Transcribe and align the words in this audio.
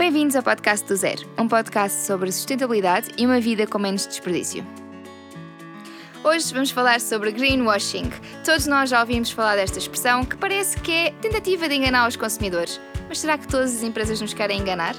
Bem-vindos 0.00 0.34
ao 0.34 0.42
podcast 0.42 0.88
do 0.88 0.96
Zero, 0.96 1.28
um 1.36 1.46
podcast 1.46 2.06
sobre 2.06 2.32
sustentabilidade 2.32 3.10
e 3.18 3.26
uma 3.26 3.38
vida 3.38 3.66
com 3.66 3.78
menos 3.78 4.06
desperdício. 4.06 4.66
Hoje 6.24 6.54
vamos 6.54 6.70
falar 6.70 7.02
sobre 7.02 7.30
greenwashing. 7.30 8.10
Todos 8.42 8.66
nós 8.66 8.88
já 8.88 9.00
ouvimos 9.00 9.30
falar 9.30 9.56
desta 9.56 9.78
expressão 9.78 10.24
que 10.24 10.38
parece 10.38 10.80
que 10.80 10.90
é 10.90 11.10
tentativa 11.20 11.68
de 11.68 11.74
enganar 11.74 12.08
os 12.08 12.16
consumidores. 12.16 12.80
Mas 13.10 13.18
será 13.18 13.36
que 13.36 13.46
todas 13.46 13.76
as 13.76 13.82
empresas 13.82 14.18
nos 14.22 14.32
querem 14.32 14.60
enganar? 14.60 14.94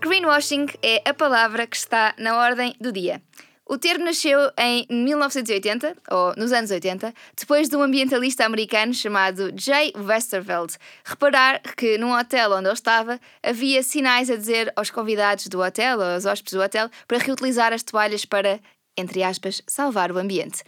Greenwashing 0.00 0.66
é 0.82 1.08
a 1.08 1.14
palavra 1.14 1.68
que 1.68 1.76
está 1.76 2.16
na 2.18 2.36
ordem 2.36 2.74
do 2.80 2.90
dia. 2.90 3.22
O 3.70 3.76
termo 3.76 4.06
nasceu 4.06 4.50
em 4.56 4.86
1980, 4.88 5.94
ou 6.10 6.32
nos 6.38 6.52
anos 6.52 6.70
80, 6.70 7.12
depois 7.36 7.68
de 7.68 7.76
um 7.76 7.82
ambientalista 7.82 8.46
americano 8.46 8.94
chamado 8.94 9.52
Jay 9.54 9.92
Westerveld 9.94 10.74
reparar 11.04 11.60
que 11.76 11.98
num 11.98 12.18
hotel 12.18 12.52
onde 12.52 12.66
ele 12.66 12.72
estava 12.72 13.20
havia 13.42 13.82
sinais 13.82 14.30
a 14.30 14.36
dizer 14.36 14.72
aos 14.74 14.90
convidados 14.90 15.48
do 15.48 15.60
hotel, 15.60 16.00
aos 16.00 16.24
hóspedes 16.24 16.54
do 16.54 16.62
hotel, 16.62 16.88
para 17.06 17.18
reutilizar 17.18 17.74
as 17.74 17.82
toalhas 17.82 18.24
para, 18.24 18.58
entre 18.96 19.22
aspas, 19.22 19.60
salvar 19.66 20.10
o 20.10 20.18
ambiente. 20.18 20.64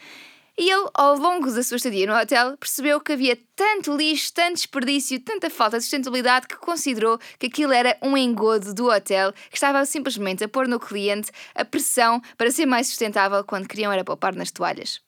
E 0.60 0.70
ele, 0.70 0.91
ao 0.92 1.16
longo 1.16 1.50
da 1.50 1.62
sua 1.62 1.78
estadia 1.78 2.06
no 2.06 2.14
hotel, 2.14 2.55
percebeu 2.59 3.01
que 3.01 3.12
havia 3.12 3.38
tanto 3.56 3.96
lixo, 3.96 4.30
tanto 4.34 4.56
desperdício, 4.56 5.18
tanta 5.18 5.48
falta 5.48 5.78
de 5.78 5.84
sustentabilidade 5.84 6.46
que 6.46 6.56
considerou 6.56 7.18
que 7.38 7.46
aquilo 7.46 7.73
era 7.73 7.96
um 8.02 8.14
engodo 8.14 8.74
do 8.74 8.91
hotel 8.91 9.32
que 9.48 9.56
estava 9.56 9.82
simplesmente 9.87 10.45
a 10.45 10.48
pôr 10.48 10.68
no 10.68 10.78
cliente 10.78 11.32
a 11.54 11.65
pressão 11.65 12.20
para 12.37 12.51
ser 12.51 12.66
mais 12.66 12.88
sustentável 12.88 13.42
quando 13.42 13.66
queriam 13.66 13.91
era 13.91 14.04
poupar 14.04 14.34
nas 14.34 14.51
toalhas. 14.51 15.01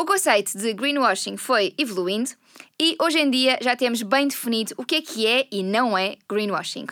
O 0.00 0.06
conceito 0.06 0.56
de 0.56 0.72
greenwashing 0.72 1.36
foi 1.36 1.74
evoluindo 1.76 2.30
e 2.80 2.96
hoje 2.98 3.18
em 3.18 3.30
dia 3.30 3.58
já 3.60 3.76
temos 3.76 4.00
bem 4.00 4.26
definido 4.26 4.72
o 4.78 4.86
que 4.86 4.94
é 4.94 5.02
que 5.02 5.26
é 5.26 5.46
e 5.52 5.62
não 5.62 5.98
é 5.98 6.16
greenwashing. 6.26 6.86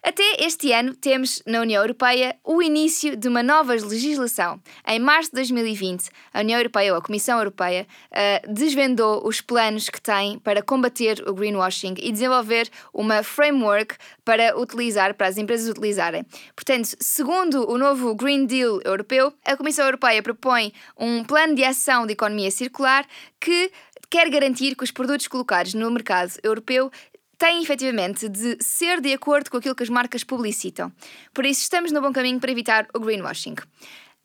Até 0.00 0.44
este 0.44 0.72
ano 0.72 0.94
temos 0.94 1.42
na 1.44 1.60
União 1.60 1.82
Europeia 1.82 2.36
o 2.44 2.62
início 2.62 3.16
de 3.16 3.26
uma 3.26 3.42
nova 3.42 3.72
legislação. 3.72 4.60
Em 4.86 5.00
março 5.00 5.30
de 5.30 5.36
2020, 5.36 6.08
a 6.32 6.40
União 6.40 6.58
Europeia, 6.58 6.92
ou 6.92 6.98
a 6.98 7.02
Comissão 7.02 7.36
Europeia, 7.36 7.84
uh, 8.12 8.52
desvendou 8.52 9.26
os 9.26 9.40
planos 9.40 9.88
que 9.88 10.00
tem 10.00 10.38
para 10.38 10.62
combater 10.62 11.22
o 11.28 11.34
greenwashing 11.34 11.94
e 11.98 12.12
desenvolver 12.12 12.70
uma 12.94 13.24
framework 13.24 13.96
para 14.24 14.56
utilizar, 14.56 15.14
para 15.14 15.26
as 15.26 15.36
empresas 15.36 15.68
utilizarem. 15.68 16.24
Portanto, 16.54 16.96
segundo 17.00 17.68
o 17.68 17.76
novo 17.76 18.14
Green 18.14 18.46
Deal 18.46 18.80
europeu, 18.84 19.32
a 19.44 19.56
Comissão 19.56 19.84
Europeia 19.84 20.22
propõe 20.22 20.72
um 20.96 21.24
plano 21.24 21.56
de 21.56 21.64
ação 21.64 22.06
de 22.06 22.12
economia 22.12 22.52
circular 22.52 23.04
que 23.40 23.72
quer 24.08 24.30
garantir 24.30 24.74
que 24.74 24.84
os 24.84 24.90
produtos 24.90 25.28
colocados 25.28 25.74
no 25.74 25.90
mercado 25.90 26.32
europeu 26.42 26.90
tem 27.38 27.62
efetivamente 27.62 28.28
de 28.28 28.58
ser 28.60 29.00
de 29.00 29.12
acordo 29.12 29.50
com 29.50 29.56
aquilo 29.56 29.74
que 29.74 29.84
as 29.84 29.88
marcas 29.88 30.24
publicitam. 30.24 30.92
Por 31.32 31.46
isso, 31.46 31.62
estamos 31.62 31.92
no 31.92 32.02
bom 32.02 32.12
caminho 32.12 32.40
para 32.40 32.50
evitar 32.50 32.88
o 32.92 32.98
greenwashing. 32.98 33.54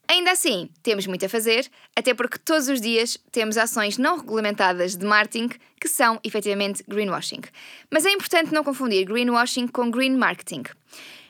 Ainda 0.07 0.31
assim, 0.31 0.69
temos 0.81 1.07
muito 1.07 1.25
a 1.25 1.29
fazer, 1.29 1.69
até 1.95 2.13
porque 2.13 2.37
todos 2.37 2.67
os 2.67 2.81
dias 2.81 3.17
temos 3.31 3.57
ações 3.57 3.97
não 3.97 4.17
regulamentadas 4.17 4.97
de 4.97 5.05
marketing 5.05 5.49
que 5.79 5.87
são 5.87 6.19
efetivamente 6.23 6.83
greenwashing. 6.87 7.41
Mas 7.89 8.05
é 8.05 8.11
importante 8.11 8.51
não 8.51 8.63
confundir 8.63 9.05
greenwashing 9.05 9.67
com 9.67 9.89
green 9.89 10.17
marketing. 10.17 10.63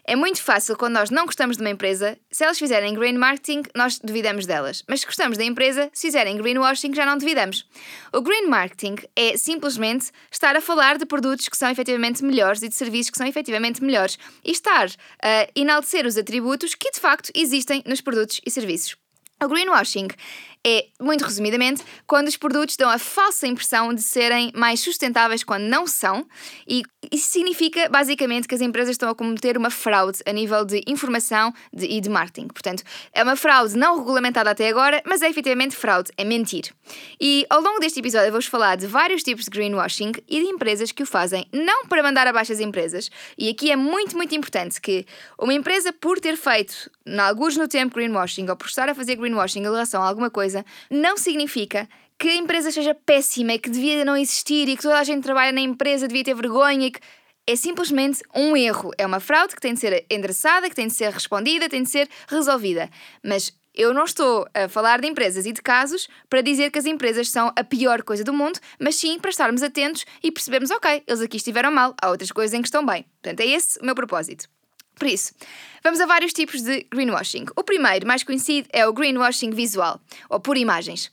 É 0.05 0.17
muito 0.17 0.43
fácil 0.43 0.75
quando 0.75 0.95
nós 0.95 1.09
não 1.09 1.25
gostamos 1.25 1.55
de 1.55 1.63
uma 1.63 1.69
empresa, 1.69 2.17
se 2.29 2.43
elas 2.43 2.59
fizerem 2.59 2.93
green 2.93 3.17
marketing, 3.17 3.63
nós 3.73 3.99
duvidamos 3.99 4.45
delas. 4.45 4.83
Mas 4.85 4.99
se 4.99 5.05
gostamos 5.05 5.37
da 5.37 5.45
empresa, 5.45 5.89
se 5.93 6.07
fizerem 6.07 6.35
greenwashing, 6.35 6.93
já 6.93 7.05
não 7.05 7.17
duvidamos. 7.17 7.65
O 8.11 8.21
green 8.21 8.47
marketing 8.47 8.95
é 9.15 9.37
simplesmente 9.37 10.11
estar 10.29 10.57
a 10.57 10.61
falar 10.61 10.97
de 10.97 11.05
produtos 11.05 11.47
que 11.47 11.55
são 11.55 11.69
efetivamente 11.69 12.21
melhores 12.21 12.61
e 12.63 12.67
de 12.67 12.75
serviços 12.75 13.11
que 13.11 13.17
são 13.17 13.25
efetivamente 13.25 13.81
melhores 13.81 14.19
e 14.43 14.51
estar 14.51 14.89
a 15.21 15.47
enaltecer 15.55 16.05
os 16.05 16.17
atributos 16.17 16.75
que 16.75 16.91
de 16.91 16.99
facto 16.99 17.31
existem 17.33 17.81
nos 17.85 18.01
produtos 18.01 18.41
e 18.45 18.51
serviços. 18.51 18.97
O 19.41 19.47
greenwashing 19.47 20.09
é, 20.65 20.87
muito 20.99 21.23
resumidamente, 21.23 21.83
quando 22.07 22.27
os 22.27 22.37
produtos 22.37 22.77
dão 22.77 22.89
a 22.89 22.97
falsa 22.97 23.45
impressão 23.47 23.93
de 23.93 24.01
serem 24.01 24.51
mais 24.55 24.79
sustentáveis 24.79 25.43
quando 25.43 25.63
não 25.63 25.85
são, 25.85 26.25
e 26.67 26.83
isso 27.11 27.29
significa 27.29 27.89
basicamente 27.89 28.47
que 28.47 28.55
as 28.55 28.61
empresas 28.61 28.91
estão 28.91 29.09
a 29.09 29.15
cometer 29.15 29.57
uma 29.57 29.69
fraude 29.69 30.19
a 30.25 30.31
nível 30.31 30.63
de 30.63 30.81
informação 30.87 31.53
de, 31.73 31.85
e 31.85 31.99
de 31.99 32.09
marketing. 32.09 32.47
Portanto, 32.47 32.83
é 33.11 33.23
uma 33.23 33.35
fraude 33.35 33.77
não 33.77 33.97
regulamentada 33.97 34.51
até 34.51 34.69
agora, 34.69 35.01
mas 35.05 35.21
é 35.21 35.29
efetivamente 35.29 35.75
fraude, 35.75 36.11
é 36.17 36.23
mentir. 36.23 36.73
E 37.19 37.45
ao 37.49 37.61
longo 37.61 37.79
deste 37.79 37.99
episódio 37.99 38.31
vou-vos 38.31 38.47
falar 38.47 38.75
de 38.77 38.87
vários 38.87 39.23
tipos 39.23 39.45
de 39.45 39.51
greenwashing 39.51 40.11
e 40.27 40.41
de 40.41 40.47
empresas 40.47 40.91
que 40.91 41.03
o 41.03 41.05
fazem, 41.05 41.45
não 41.51 41.85
para 41.87 42.03
mandar 42.03 42.27
abaixo 42.27 42.51
as 42.51 42.59
empresas, 42.59 43.09
e 43.37 43.49
aqui 43.49 43.71
é 43.71 43.75
muito, 43.75 44.15
muito 44.15 44.35
importante 44.35 44.79
que 44.79 45.05
uma 45.39 45.53
empresa, 45.53 45.91
por 45.93 46.19
ter 46.19 46.37
feito, 46.37 46.89
alguns 47.19 47.57
no 47.57 47.67
tempo, 47.67 47.95
greenwashing, 47.95 48.49
ou 48.49 48.55
por 48.55 48.67
estar 48.67 48.89
a 48.89 48.95
fazer 48.95 49.15
greenwashing 49.15 49.59
em 49.59 49.63
relação 49.63 50.01
a 50.01 50.07
alguma 50.07 50.29
coisa, 50.29 50.52
coisa, 50.53 50.65
não 50.89 51.17
significa 51.17 51.89
que 52.19 52.29
a 52.29 52.35
empresa 52.35 52.71
seja 52.71 52.93
péssima 52.93 53.53
e 53.53 53.59
que 53.59 53.69
devia 53.69 54.05
não 54.05 54.15
existir 54.15 54.69
e 54.69 54.77
que 54.77 54.83
toda 54.83 54.99
a 54.99 55.03
gente 55.03 55.17
que 55.17 55.23
trabalha 55.23 55.51
na 55.51 55.61
empresa 55.61 56.07
devia 56.07 56.23
ter 56.23 56.35
vergonha 56.35 56.87
e 56.87 56.91
que 56.91 56.99
é 57.45 57.55
simplesmente 57.55 58.21
um 58.33 58.55
erro. 58.55 58.91
É 58.97 59.05
uma 59.05 59.19
fraude 59.19 59.55
que 59.55 59.61
tem 59.61 59.73
de 59.73 59.79
ser 59.79 60.05
endereçada, 60.09 60.69
que 60.69 60.75
tem 60.75 60.87
de 60.87 60.93
ser 60.93 61.11
respondida, 61.11 61.67
tem 61.67 61.83
de 61.83 61.89
ser 61.89 62.07
resolvida. 62.27 62.89
Mas 63.21 63.51
eu 63.73 63.93
não 63.93 64.05
estou 64.05 64.47
a 64.53 64.69
falar 64.69 65.01
de 65.01 65.07
empresas 65.07 65.45
e 65.45 65.51
de 65.51 65.61
casos 65.61 66.07
para 66.29 66.41
dizer 66.41 66.71
que 66.71 66.79
as 66.79 66.85
empresas 66.85 67.29
são 67.29 67.51
a 67.55 67.63
pior 67.63 68.03
coisa 68.03 68.23
do 68.23 68.31
mundo, 68.31 68.59
mas 68.79 68.95
sim 68.95 69.19
para 69.19 69.31
estarmos 69.31 69.63
atentos 69.63 70.05
e 70.21 70.31
percebermos, 70.31 70.69
ok, 70.69 71.03
eles 71.05 71.21
aqui 71.21 71.37
estiveram 71.37 71.71
mal, 71.71 71.95
há 72.01 72.09
outras 72.09 72.31
coisas 72.31 72.53
em 72.53 72.61
que 72.61 72.67
estão 72.67 72.85
bem. 72.85 73.03
Portanto, 73.21 73.41
é 73.41 73.47
esse 73.47 73.79
o 73.79 73.85
meu 73.85 73.95
propósito. 73.95 74.47
Por 74.95 75.07
isso, 75.07 75.33
vamos 75.83 75.99
a 75.99 76.05
vários 76.05 76.33
tipos 76.33 76.61
de 76.61 76.85
greenwashing. 76.91 77.45
O 77.55 77.63
primeiro, 77.63 78.07
mais 78.07 78.23
conhecido, 78.23 78.67
é 78.71 78.87
o 78.87 78.93
greenwashing 78.93 79.51
visual, 79.51 79.99
ou 80.29 80.39
por 80.39 80.57
imagens 80.57 81.11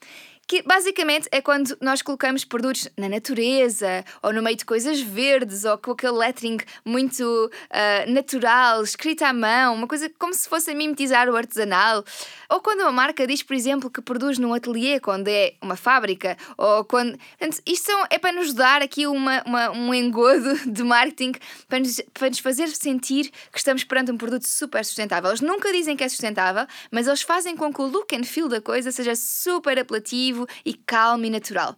que 0.51 0.63
basicamente 0.63 1.29
é 1.31 1.41
quando 1.41 1.79
nós 1.81 2.03
colocamos 2.03 2.45
produtos 2.45 2.89
na 2.97 3.09
natureza 3.09 4.05
ou 4.21 4.33
no 4.33 4.43
meio 4.43 4.57
de 4.57 4.65
coisas 4.65 5.01
verdes 5.01 5.65
ou 5.65 5.79
com 5.79 5.93
aquele 5.93 6.15
lettering 6.15 6.59
muito 6.85 7.23
uh, 7.23 8.13
natural, 8.13 8.83
escrito 8.83 9.23
à 9.23 9.33
mão, 9.33 9.77
uma 9.77 9.87
coisa 9.87 10.11
como 10.19 10.35
se 10.35 10.49
fosse 10.49 10.73
a 10.73 10.75
mimetizar 10.75 11.29
o 11.29 11.37
artesanal. 11.37 12.05
Ou 12.49 12.61
quando 12.61 12.81
uma 12.81 12.91
marca 12.91 13.29
diz, 13.29 13.45
por 13.45 13.55
exemplo, 13.55 13.89
que 13.89 14.03
produz 14.03 14.41
num 14.41 14.53
ateliê 14.53 14.99
quando 14.99 15.29
é 15.29 15.55
uma 15.63 15.77
fábrica, 15.77 16.37
ou 16.59 16.85
quando. 16.85 17.17
Portanto, 17.39 17.63
isto 17.65 17.87
são, 17.87 18.05
é 18.11 18.19
para 18.19 18.33
nos 18.33 18.53
dar 18.53 18.83
aqui 18.83 19.07
uma, 19.07 19.45
uma, 19.47 19.71
um 19.71 19.95
engodo 19.95 20.59
de 20.69 20.83
marketing 20.83 21.35
para 21.69 21.79
nos, 21.79 22.03
para 22.13 22.29
nos 22.29 22.41
fazer 22.41 22.67
sentir 22.71 23.31
que 23.53 23.59
estamos 23.59 23.85
perante 23.85 24.11
um 24.11 24.19
produto 24.19 24.49
super 24.49 24.85
sustentável. 24.85 25.31
Eles 25.31 25.41
nunca 25.41 25.71
dizem 25.71 25.97
que 25.97 26.03
é 26.03 26.09
sustentável, 26.09 26.67
mas 26.91 27.07
eles 27.07 27.23
fazem 27.23 27.57
com 27.57 27.73
que 27.73 27.81
o 27.81 27.87
look 27.87 28.13
and 28.17 28.25
feel 28.25 28.49
da 28.49 28.61
coisa 28.61 28.91
seja 28.91 29.15
super 29.15 29.79
apelativo 29.79 30.40
e 30.65 30.75
calmo 30.75 31.25
e 31.25 31.31
natural. 31.31 31.77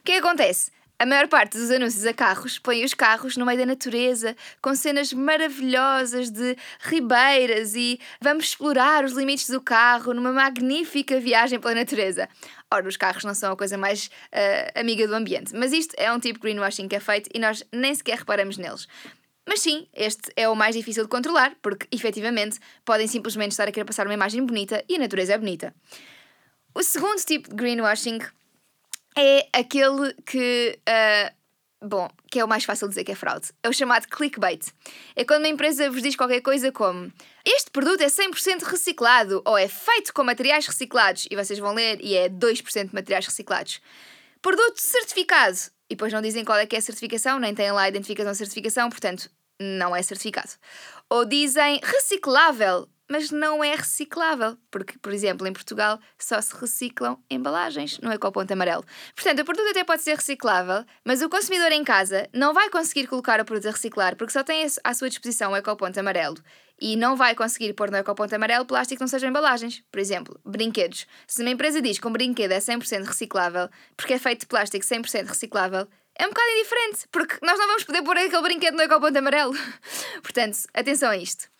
O 0.00 0.02
que 0.04 0.12
acontece? 0.12 0.70
A 1.02 1.06
maior 1.06 1.26
parte 1.26 1.58
dos 1.58 1.68
anúncios 1.68 2.06
a 2.06 2.14
carros 2.14 2.60
põe 2.60 2.84
os 2.84 2.94
carros 2.94 3.36
no 3.36 3.44
meio 3.44 3.58
da 3.58 3.66
natureza, 3.66 4.36
com 4.62 4.72
cenas 4.72 5.12
maravilhosas 5.12 6.30
de 6.30 6.56
ribeiras 6.78 7.74
e 7.74 7.98
vamos 8.20 8.44
explorar 8.44 9.04
os 9.04 9.10
limites 9.12 9.50
do 9.50 9.60
carro 9.60 10.14
numa 10.14 10.32
magnífica 10.32 11.18
viagem 11.18 11.58
pela 11.58 11.74
natureza. 11.74 12.28
Ora, 12.72 12.86
os 12.86 12.96
carros 12.96 13.24
não 13.24 13.34
são 13.34 13.52
a 13.52 13.56
coisa 13.56 13.76
mais 13.76 14.06
uh, 14.06 14.78
amiga 14.78 15.08
do 15.08 15.14
ambiente, 15.16 15.52
mas 15.56 15.72
isto 15.72 15.92
é 15.98 16.12
um 16.12 16.20
tipo 16.20 16.38
de 16.38 16.42
greenwashing 16.42 16.86
que 16.86 16.94
é 16.94 17.00
feito 17.00 17.28
e 17.34 17.40
nós 17.40 17.64
nem 17.72 17.92
sequer 17.92 18.18
reparamos 18.18 18.56
neles. 18.56 18.86
Mas 19.44 19.58
sim, 19.58 19.88
este 19.92 20.32
é 20.36 20.48
o 20.48 20.54
mais 20.54 20.76
difícil 20.76 21.02
de 21.02 21.08
controlar, 21.08 21.56
porque 21.60 21.88
efetivamente 21.90 22.60
podem 22.84 23.08
simplesmente 23.08 23.50
estar 23.50 23.66
a 23.66 23.72
querer 23.72 23.84
passar 23.84 24.06
uma 24.06 24.14
imagem 24.14 24.46
bonita 24.46 24.84
e 24.88 24.94
a 24.94 24.98
natureza 25.00 25.34
é 25.34 25.38
bonita. 25.38 25.74
O 26.74 26.82
segundo 26.82 27.20
tipo 27.20 27.50
de 27.50 27.54
greenwashing 27.54 28.20
é 29.16 29.46
aquele 29.52 30.14
que. 30.24 30.78
Uh, 30.88 31.86
bom, 31.86 32.08
que 32.30 32.40
é 32.40 32.44
o 32.44 32.48
mais 32.48 32.64
fácil 32.64 32.88
de 32.88 32.92
dizer 32.92 33.04
que 33.04 33.12
é 33.12 33.14
fraude. 33.14 33.48
É 33.62 33.68
o 33.68 33.72
chamado 33.72 34.06
clickbait. 34.08 34.72
É 35.14 35.24
quando 35.24 35.40
uma 35.40 35.48
empresa 35.48 35.90
vos 35.90 36.02
diz 36.02 36.16
qualquer 36.16 36.40
coisa 36.40 36.72
como 36.72 37.12
este 37.44 37.70
produto 37.70 38.00
é 38.00 38.06
100% 38.06 38.62
reciclado 38.62 39.42
ou 39.44 39.58
é 39.58 39.68
feito 39.68 40.14
com 40.14 40.24
materiais 40.24 40.66
reciclados 40.66 41.26
e 41.30 41.36
vocês 41.36 41.58
vão 41.58 41.74
ler 41.74 41.98
e 42.00 42.14
é 42.16 42.28
2% 42.28 42.88
de 42.88 42.94
materiais 42.94 43.26
reciclados. 43.26 43.80
Produto 44.40 44.78
certificado. 44.78 45.58
E 45.90 45.94
depois 45.94 46.12
não 46.12 46.22
dizem 46.22 46.42
qual 46.42 46.56
é 46.56 46.64
que 46.64 46.74
é 46.74 46.78
a 46.78 46.82
certificação, 46.82 47.38
nem 47.38 47.54
têm 47.54 47.70
lá 47.70 47.82
a 47.82 47.88
identificação 47.88 48.32
de 48.32 48.38
certificação, 48.38 48.88
portanto, 48.88 49.30
não 49.60 49.94
é 49.94 50.02
certificado. 50.02 50.50
Ou 51.10 51.26
dizem 51.26 51.80
reciclável 51.82 52.88
mas 53.12 53.30
não 53.30 53.62
é 53.62 53.74
reciclável, 53.74 54.56
porque, 54.70 54.98
por 54.98 55.12
exemplo, 55.12 55.46
em 55.46 55.52
Portugal 55.52 56.00
só 56.18 56.40
se 56.40 56.56
reciclam 56.56 57.18
embalagens 57.28 57.98
no 57.98 58.10
ecoponto 58.10 58.54
amarelo. 58.54 58.82
Portanto, 59.14 59.40
o 59.40 59.44
produto 59.44 59.68
até 59.68 59.84
pode 59.84 60.00
ser 60.00 60.16
reciclável, 60.16 60.82
mas 61.04 61.20
o 61.20 61.28
consumidor 61.28 61.70
em 61.72 61.84
casa 61.84 62.26
não 62.32 62.54
vai 62.54 62.70
conseguir 62.70 63.06
colocar 63.06 63.38
o 63.38 63.44
produto 63.44 63.68
a 63.68 63.72
reciclar 63.72 64.16
porque 64.16 64.32
só 64.32 64.42
tem 64.42 64.66
à 64.82 64.94
sua 64.94 65.10
disposição 65.10 65.52
o 65.52 65.56
ecoponto 65.56 66.00
amarelo 66.00 66.38
e 66.80 66.96
não 66.96 67.14
vai 67.14 67.34
conseguir 67.34 67.74
pôr 67.74 67.90
no 67.90 67.98
ecoponto 67.98 68.34
amarelo 68.34 68.64
plástico 68.64 68.96
que 68.96 69.02
não 69.02 69.08
sejam 69.08 69.28
embalagens. 69.28 69.84
Por 69.92 70.00
exemplo, 70.00 70.40
brinquedos. 70.42 71.06
Se 71.26 71.42
uma 71.42 71.50
empresa 71.50 71.82
diz 71.82 71.98
que 71.98 72.08
um 72.08 72.12
brinquedo 72.12 72.52
é 72.52 72.58
100% 72.60 73.04
reciclável 73.04 73.68
porque 73.94 74.14
é 74.14 74.18
feito 74.18 74.40
de 74.40 74.46
plástico 74.46 74.86
100% 74.86 75.26
reciclável, 75.26 75.86
é 76.18 76.24
um 76.24 76.30
bocado 76.30 76.50
indiferente, 76.50 77.08
porque 77.12 77.36
nós 77.42 77.58
não 77.58 77.66
vamos 77.66 77.84
poder 77.84 78.02
pôr 78.02 78.16
aquele 78.16 78.42
brinquedo 78.42 78.74
no 78.74 78.82
ecoponto 78.82 79.18
amarelo. 79.18 79.52
Portanto, 80.22 80.60
atenção 80.72 81.10
a 81.10 81.16
isto. 81.18 81.51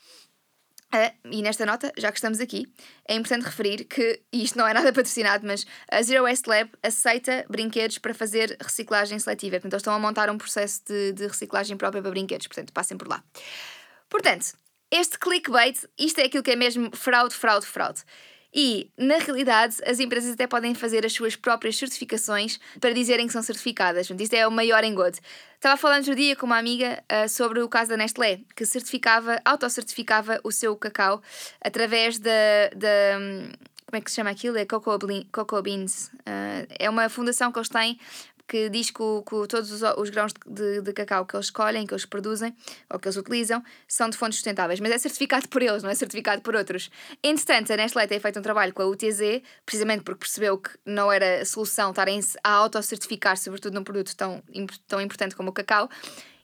Uh, 0.94 1.10
e 1.30 1.40
nesta 1.40 1.64
nota, 1.64 1.90
já 1.96 2.12
que 2.12 2.18
estamos 2.18 2.38
aqui, 2.38 2.70
é 3.08 3.14
importante 3.14 3.44
referir 3.44 3.84
que, 3.84 4.20
e 4.30 4.44
isto 4.44 4.58
não 4.58 4.68
é 4.68 4.74
nada 4.74 4.92
patrocinado, 4.92 5.46
mas 5.46 5.64
a 5.90 6.02
Zero 6.02 6.24
Waste 6.24 6.48
Lab 6.48 6.70
aceita 6.82 7.46
brinquedos 7.48 7.96
para 7.96 8.12
fazer 8.12 8.56
reciclagem 8.60 9.18
seletiva. 9.18 9.52
Portanto, 9.52 9.72
eles 9.72 9.80
estão 9.80 9.94
a 9.94 9.98
montar 9.98 10.28
um 10.28 10.36
processo 10.36 10.82
de, 10.86 11.12
de 11.12 11.26
reciclagem 11.26 11.76
própria 11.78 12.02
para 12.02 12.10
brinquedos. 12.10 12.46
Portanto, 12.46 12.72
passem 12.74 12.98
por 12.98 13.08
lá. 13.08 13.24
Portanto, 14.10 14.52
este 14.90 15.18
clickbait, 15.18 15.78
isto 15.98 16.20
é 16.20 16.24
aquilo 16.24 16.42
que 16.42 16.50
é 16.50 16.56
mesmo 16.56 16.94
fraude, 16.94 17.34
fraude, 17.34 17.64
fraude. 17.64 18.02
E, 18.54 18.90
na 18.98 19.16
realidade, 19.16 19.76
as 19.86 19.98
empresas 19.98 20.34
até 20.34 20.46
podem 20.46 20.74
fazer 20.74 21.06
as 21.06 21.12
suas 21.12 21.34
próprias 21.36 21.76
certificações 21.76 22.60
para 22.78 22.92
dizerem 22.92 23.26
que 23.26 23.32
são 23.32 23.42
certificadas. 23.42 24.10
Isto 24.10 24.34
é 24.34 24.46
o 24.46 24.50
maior 24.50 24.84
engodo. 24.84 25.18
Estava 25.54 25.76
falando 25.76 26.00
outro 26.00 26.16
dia 26.16 26.36
com 26.36 26.44
uma 26.44 26.58
amiga 26.58 27.02
uh, 27.10 27.28
sobre 27.28 27.60
o 27.60 27.68
caso 27.68 27.90
da 27.90 27.96
Nestlé, 27.96 28.40
que 28.54 28.66
certificava, 28.66 29.40
autocertificava 29.44 30.40
o 30.44 30.52
seu 30.52 30.76
cacau 30.76 31.22
através 31.60 32.18
da. 32.18 32.30
da 32.76 33.18
como 33.86 33.98
é 33.98 34.00
que 34.00 34.10
se 34.10 34.16
chama 34.16 34.30
aquilo? 34.30 34.56
É 34.56 34.64
Cocoa 34.64 35.62
Beans. 35.62 36.10
Uh, 36.20 36.66
é 36.78 36.88
uma 36.88 37.10
fundação 37.10 37.52
que 37.52 37.58
eles 37.58 37.68
têm 37.68 38.00
que 38.46 38.68
diz 38.68 38.90
que, 38.90 39.02
o, 39.02 39.22
que 39.22 39.48
todos 39.48 39.70
os, 39.70 39.82
os 39.96 40.10
grãos 40.10 40.32
de, 40.46 40.82
de, 40.82 40.92
cacau 40.92 41.24
que 41.24 41.34
eles 41.34 41.46
escolhem, 41.46 41.86
que 41.86 41.94
eles 41.94 42.04
produzem 42.04 42.54
ou 42.90 42.98
que 42.98 43.08
eles 43.08 43.16
utilizam, 43.16 43.62
são 43.88 44.08
de 44.10 44.16
fontes 44.16 44.36
sustentáveis, 44.36 44.80
mas 44.80 44.92
é 44.92 44.98
certificado 44.98 45.48
por 45.48 45.62
eles, 45.62 45.82
não 45.82 45.90
é 45.90 45.94
certificado 45.94 46.42
por 46.42 46.54
outros. 46.54 46.90
Entretanto, 47.22 47.72
a 47.72 47.76
Nestlé 47.76 48.06
tem 48.06 48.20
feito 48.20 48.38
um 48.38 48.42
trabalho 48.42 48.72
com 48.72 48.82
a 48.82 48.86
UTZ, 48.86 49.42
precisamente 49.64 50.02
porque 50.02 50.20
percebeu 50.20 50.58
que 50.58 50.70
não 50.84 51.10
era 51.10 51.44
solução 51.44 51.90
estarem 51.90 52.20
a 52.42 52.50
autocertificar, 52.50 53.36
sobretudo 53.36 53.74
num 53.74 53.84
produto 53.84 54.14
tão, 54.16 54.42
tão 54.86 55.00
importante 55.00 55.34
como 55.34 55.50
o 55.50 55.52
cacau, 55.52 55.88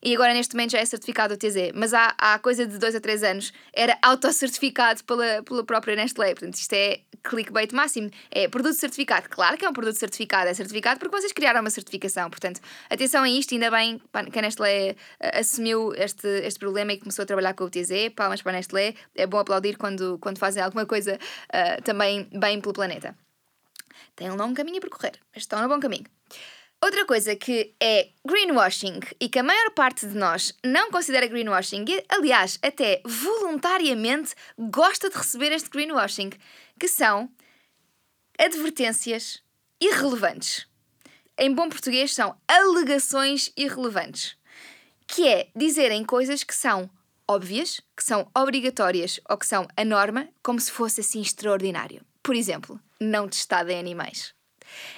e 0.02 0.14
agora 0.14 0.32
neste 0.32 0.54
momento 0.54 0.72
já 0.72 0.78
é 0.78 0.84
certificado 0.84 1.34
o 1.34 1.36
TZ, 1.36 1.72
mas 1.74 1.92
há, 1.92 2.14
há 2.16 2.38
coisa 2.38 2.64
de 2.66 2.78
2 2.78 2.94
a 2.94 3.00
3 3.00 3.22
anos 3.24 3.52
era 3.72 3.98
autocertificado 4.00 5.02
pela, 5.04 5.42
pela 5.42 5.64
própria 5.64 5.96
Nestlé. 5.96 6.34
Portanto, 6.34 6.54
isto 6.54 6.72
é 6.72 7.00
clickbait 7.28 7.72
máximo. 7.72 8.10
É 8.30 8.48
produto 8.48 8.74
certificado. 8.74 9.28
Claro 9.28 9.56
que 9.56 9.64
é 9.64 9.68
um 9.68 9.72
produto 9.72 9.96
certificado, 9.96 10.48
é 10.48 10.54
certificado 10.54 10.98
porque 10.98 11.16
vocês 11.16 11.32
criaram 11.32 11.60
uma 11.60 11.70
certificação. 11.70 12.28
Portanto, 12.30 12.60
atenção 12.90 13.22
a 13.22 13.28
isto, 13.28 13.54
ainda 13.54 13.70
bem 13.70 14.00
que 14.32 14.38
a 14.38 14.42
Nestlé 14.42 14.96
eh, 15.20 15.38
assumiu 15.38 15.92
este, 15.94 16.26
este 16.26 16.58
problema 16.58 16.92
e 16.92 16.98
começou 16.98 17.22
a 17.22 17.26
trabalhar 17.26 17.54
com 17.54 17.64
o 17.64 17.70
TZ. 17.70 18.10
Palmas 18.16 18.42
para 18.42 18.52
a 18.52 18.56
Nestlé. 18.56 18.94
É 19.14 19.26
bom 19.26 19.38
aplaudir 19.38 19.76
quando, 19.76 20.18
quando 20.18 20.38
fazem 20.38 20.62
alguma 20.62 20.86
coisa 20.86 21.14
uh, 21.16 21.82
também 21.82 22.28
bem 22.32 22.60
pelo 22.60 22.72
planeta. 22.72 23.14
Tem 24.16 24.30
um 24.30 24.36
longo 24.36 24.54
caminho 24.54 24.78
a 24.78 24.80
percorrer, 24.80 25.12
mas 25.32 25.44
estão 25.44 25.62
no 25.62 25.68
bom 25.68 25.78
caminho. 25.78 26.06
Outra 26.80 27.04
coisa 27.04 27.34
que 27.34 27.74
é 27.80 28.10
greenwashing 28.24 29.00
e 29.20 29.28
que 29.28 29.40
a 29.40 29.42
maior 29.42 29.70
parte 29.72 30.06
de 30.06 30.16
nós 30.16 30.54
não 30.64 30.92
considera 30.92 31.26
greenwashing 31.26 31.84
e, 31.88 32.04
aliás, 32.08 32.56
até 32.62 33.02
voluntariamente 33.04 34.34
gosta 34.56 35.10
de 35.10 35.16
receber 35.16 35.50
este 35.50 35.70
greenwashing, 35.70 36.30
que 36.78 36.86
são 36.86 37.28
advertências 38.38 39.42
irrelevantes. 39.80 40.68
Em 41.36 41.52
bom 41.52 41.68
português, 41.68 42.14
são 42.14 42.36
alegações 42.46 43.52
irrelevantes, 43.56 44.36
que 45.06 45.26
é 45.26 45.48
dizerem 45.56 46.04
coisas 46.04 46.44
que 46.44 46.54
são 46.54 46.88
óbvias, 47.26 47.80
que 47.96 48.04
são 48.04 48.30
obrigatórias 48.36 49.20
ou 49.28 49.36
que 49.36 49.46
são 49.46 49.66
a 49.76 49.84
norma, 49.84 50.28
como 50.44 50.60
se 50.60 50.70
fosse 50.70 51.00
assim 51.00 51.20
extraordinário. 51.20 52.04
Por 52.22 52.36
exemplo, 52.36 52.80
não 53.00 53.28
testado 53.28 53.70
em 53.70 53.78
animais. 53.78 54.32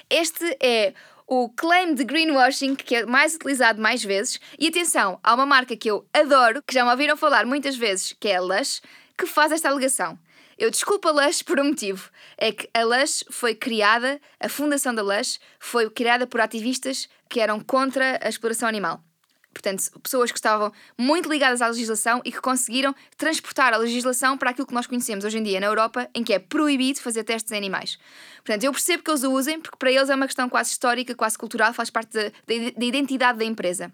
Este 0.09 0.57
é 0.59 0.93
o 1.33 1.47
claim 1.47 1.95
de 1.95 2.03
greenwashing, 2.03 2.75
que 2.75 2.93
é 2.93 3.05
mais 3.05 3.35
utilizado 3.35 3.81
mais 3.81 4.03
vezes. 4.03 4.37
E 4.59 4.67
atenção, 4.67 5.17
há 5.23 5.33
uma 5.33 5.45
marca 5.45 5.77
que 5.77 5.89
eu 5.89 6.05
adoro, 6.13 6.61
que 6.61 6.73
já 6.73 6.83
me 6.83 6.91
ouviram 6.91 7.15
falar 7.15 7.45
muitas 7.45 7.77
vezes, 7.77 8.13
que 8.19 8.27
é 8.27 8.35
a 8.35 8.41
Lush, 8.41 8.81
que 9.17 9.25
faz 9.25 9.49
esta 9.53 9.69
alegação. 9.69 10.19
Eu 10.57 10.69
desculpo 10.69 11.07
a 11.07 11.11
Lush 11.13 11.41
por 11.41 11.57
um 11.57 11.69
motivo. 11.69 12.09
É 12.37 12.51
que 12.51 12.69
a 12.73 12.83
Lush 12.83 13.23
foi 13.31 13.55
criada, 13.55 14.19
a 14.41 14.49
fundação 14.49 14.93
da 14.93 15.01
Lush 15.01 15.39
foi 15.57 15.89
criada 15.89 16.27
por 16.27 16.41
ativistas 16.41 17.07
que 17.29 17.39
eram 17.39 17.61
contra 17.61 18.19
a 18.21 18.27
exploração 18.27 18.67
animal. 18.67 19.01
Portanto, 19.53 19.83
pessoas 20.01 20.31
que 20.31 20.37
estavam 20.37 20.71
muito 20.97 21.29
ligadas 21.29 21.61
à 21.61 21.67
legislação 21.67 22.21
e 22.23 22.31
que 22.31 22.39
conseguiram 22.39 22.95
transportar 23.17 23.73
a 23.73 23.77
legislação 23.77 24.37
para 24.37 24.51
aquilo 24.51 24.65
que 24.65 24.73
nós 24.73 24.87
conhecemos 24.87 25.25
hoje 25.25 25.37
em 25.37 25.43
dia 25.43 25.59
na 25.59 25.67
Europa, 25.67 26.09
em 26.15 26.23
que 26.23 26.33
é 26.33 26.39
proibido 26.39 26.99
fazer 27.01 27.23
testes 27.23 27.51
em 27.51 27.57
animais. 27.57 27.97
Portanto, 28.37 28.63
eu 28.63 28.71
percebo 28.71 29.03
que 29.03 29.11
eles 29.11 29.23
o 29.23 29.31
usem, 29.31 29.59
porque 29.59 29.77
para 29.77 29.91
eles 29.91 30.09
é 30.09 30.15
uma 30.15 30.25
questão 30.25 30.49
quase 30.49 30.71
histórica, 30.71 31.13
quase 31.13 31.37
cultural, 31.37 31.73
faz 31.73 31.89
parte 31.89 32.11
da, 32.13 32.29
da 32.77 32.85
identidade 32.85 33.39
da 33.39 33.45
empresa. 33.45 33.91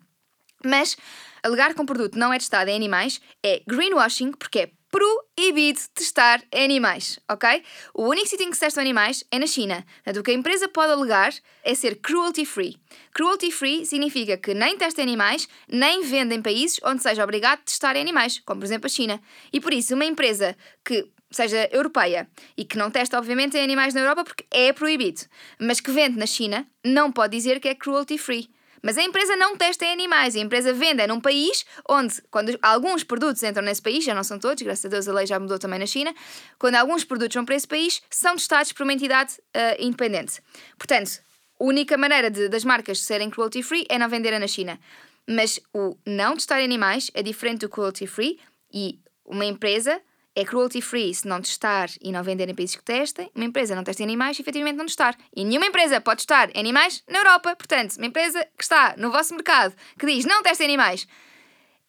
Mas 0.63 0.97
alegar 1.43 1.73
que 1.73 1.81
um 1.81 1.85
produto 1.85 2.17
não 2.17 2.33
é 2.33 2.37
testado 2.37 2.69
em 2.69 2.75
animais 2.75 3.21
é 3.43 3.61
greenwashing, 3.67 4.31
porque 4.31 4.59
é 4.59 4.69
proibido 4.89 5.79
testar 5.93 6.41
animais, 6.53 7.19
ok? 7.29 7.63
O 7.93 8.07
único 8.07 8.27
sítio 8.27 8.45
em 8.45 8.49
que 8.49 8.55
se 8.55 8.61
testam 8.61 8.81
animais 8.81 9.23
é 9.31 9.39
na 9.39 9.47
China. 9.47 9.85
Portanto, 10.03 10.21
o 10.21 10.23
que 10.23 10.31
a 10.31 10.33
empresa 10.33 10.67
pode 10.67 10.91
alegar 10.91 11.33
é 11.63 11.75
ser 11.75 11.97
cruelty 11.97 12.45
free. 12.45 12.77
Cruelty 13.13 13.51
free 13.51 13.85
significa 13.85 14.37
que 14.37 14.53
nem 14.53 14.77
testem 14.77 15.03
animais, 15.03 15.47
nem 15.67 16.03
vendem 16.03 16.41
países 16.41 16.79
onde 16.83 17.03
seja 17.03 17.23
obrigado 17.23 17.59
a 17.59 17.63
testar 17.63 17.95
animais, 17.95 18.39
como 18.45 18.61
por 18.61 18.65
exemplo 18.65 18.87
a 18.87 18.89
China. 18.89 19.21
E 19.51 19.59
por 19.59 19.73
isso, 19.73 19.93
uma 19.93 20.05
empresa 20.05 20.55
que 20.83 21.09
seja 21.29 21.67
europeia 21.71 22.27
e 22.55 22.63
que 22.63 22.77
não 22.77 22.89
testa, 22.89 23.17
obviamente, 23.17 23.57
em 23.57 23.63
animais 23.63 23.93
na 23.93 24.01
Europa 24.01 24.23
porque 24.23 24.45
é 24.49 24.71
proibido, 24.71 25.21
mas 25.59 25.79
que 25.79 25.91
vende 25.91 26.17
na 26.17 26.25
China, 26.25 26.65
não 26.83 27.11
pode 27.11 27.35
dizer 27.35 27.59
que 27.59 27.67
é 27.67 27.75
cruelty 27.75 28.17
free. 28.17 28.49
Mas 28.87 28.97
a 28.97 29.03
empresa 29.03 29.35
não 29.35 29.57
testa 29.57 29.83
em 29.83 29.91
animais, 29.91 30.33
a 30.33 30.39
empresa 30.39 30.71
vende 30.71 31.01
é 31.01 31.07
num 31.07 31.19
país 31.19 31.65
onde, 31.89 32.21
quando 32.31 32.57
alguns 32.61 33.03
produtos 33.03 33.43
entram 33.43 33.61
nesse 33.61 33.81
país, 33.81 34.05
já 34.05 34.15
não 34.15 34.23
são 34.23 34.39
todos, 34.39 34.63
graças 34.63 34.85
a 34.85 34.87
Deus 34.87 35.09
a 35.09 35.13
lei 35.13 35.27
já 35.27 35.37
mudou 35.37 35.59
também 35.59 35.77
na 35.77 35.85
China, 35.85 36.15
quando 36.57 36.75
alguns 36.75 37.03
produtos 37.03 37.35
vão 37.35 37.43
para 37.43 37.55
esse 37.55 37.67
país, 37.67 38.01
são 38.09 38.37
testados 38.37 38.71
por 38.71 38.83
uma 38.83 38.93
entidade 38.93 39.33
uh, 39.33 39.75
independente. 39.77 40.41
Portanto, 40.77 41.19
a 41.59 41.65
única 41.65 41.97
maneira 41.97 42.31
de, 42.31 42.47
das 42.47 42.63
marcas 42.63 43.01
serem 43.01 43.29
cruelty 43.29 43.61
free 43.61 43.85
é 43.89 43.99
não 43.99 44.07
venderem 44.07 44.39
na 44.39 44.47
China. 44.47 44.79
Mas 45.27 45.59
o 45.73 45.97
não 46.05 46.35
testar 46.35 46.63
animais 46.63 47.11
é 47.13 47.21
diferente 47.21 47.59
do 47.59 47.69
cruelty 47.69 48.07
free 48.07 48.39
e 48.73 49.01
uma 49.25 49.43
empresa 49.43 50.01
é 50.37 50.45
cruelty 50.45 50.81
free 50.81 51.11
se 51.15 51.27
não 51.27 51.41
testar 51.41 51.89
e 51.99 52.11
não 52.11 52.23
vender 52.23 52.47
em 52.47 52.53
países 52.53 52.75
que 52.75 52.83
testem. 52.83 53.31
Uma 53.33 53.45
empresa 53.45 53.75
não 53.75 53.83
testa 53.83 54.03
animais 54.03 54.37
e 54.37 54.41
efetivamente 54.43 54.77
não 54.77 54.85
testar. 54.85 55.17
E 55.35 55.43
nenhuma 55.43 55.65
empresa 55.65 55.99
pode 55.99 56.17
testar 56.17 56.51
animais 56.55 57.03
na 57.09 57.17
Europa. 57.17 57.55
Portanto, 57.55 57.95
uma 57.97 58.05
empresa 58.05 58.47
que 58.55 58.63
está 58.63 58.93
no 58.97 59.11
vosso 59.11 59.33
mercado 59.33 59.73
que 59.97 60.05
diz 60.05 60.25
não 60.25 60.43
testa 60.43 60.63
em 60.63 60.67
animais 60.67 61.07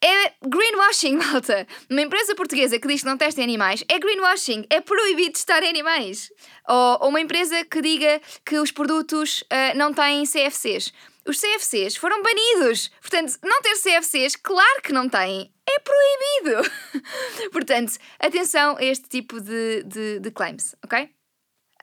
é 0.01 0.31
greenwashing, 0.41 1.17
malta. 1.21 1.67
Uma 1.89 2.01
empresa 2.01 2.33
portuguesa 2.33 2.79
que 2.79 2.87
diz 2.87 3.01
que 3.01 3.07
não 3.07 3.17
testa 3.17 3.39
em 3.39 3.43
animais 3.43 3.83
é 3.87 3.99
greenwashing. 3.99 4.65
É 4.67 4.81
proibido 4.81 5.33
testar 5.33 5.63
animais. 5.63 6.31
Ou, 6.67 6.97
ou 7.01 7.09
uma 7.09 7.21
empresa 7.21 7.63
que 7.65 7.81
diga 7.83 8.19
que 8.43 8.57
os 8.57 8.71
produtos 8.71 9.41
uh, 9.41 9.77
não 9.77 9.93
têm 9.93 10.23
CFCs. 10.23 10.91
Os 11.29 11.39
CFCs 11.39 11.95
foram 11.95 12.23
banidos. 12.23 12.89
Portanto, 13.01 13.37
não 13.43 13.61
ter 13.61 13.75
CFCs, 13.75 14.35
claro 14.35 14.81
que 14.81 14.91
não 14.91 15.07
têm 15.07 15.53
é 15.63 15.79
proibido. 15.79 16.71
Portanto, 17.53 17.93
atenção 18.19 18.75
a 18.77 18.83
este 18.83 19.07
tipo 19.07 19.39
de, 19.39 19.83
de, 19.83 20.19
de 20.19 20.31
claims, 20.31 20.75
ok? 20.83 21.07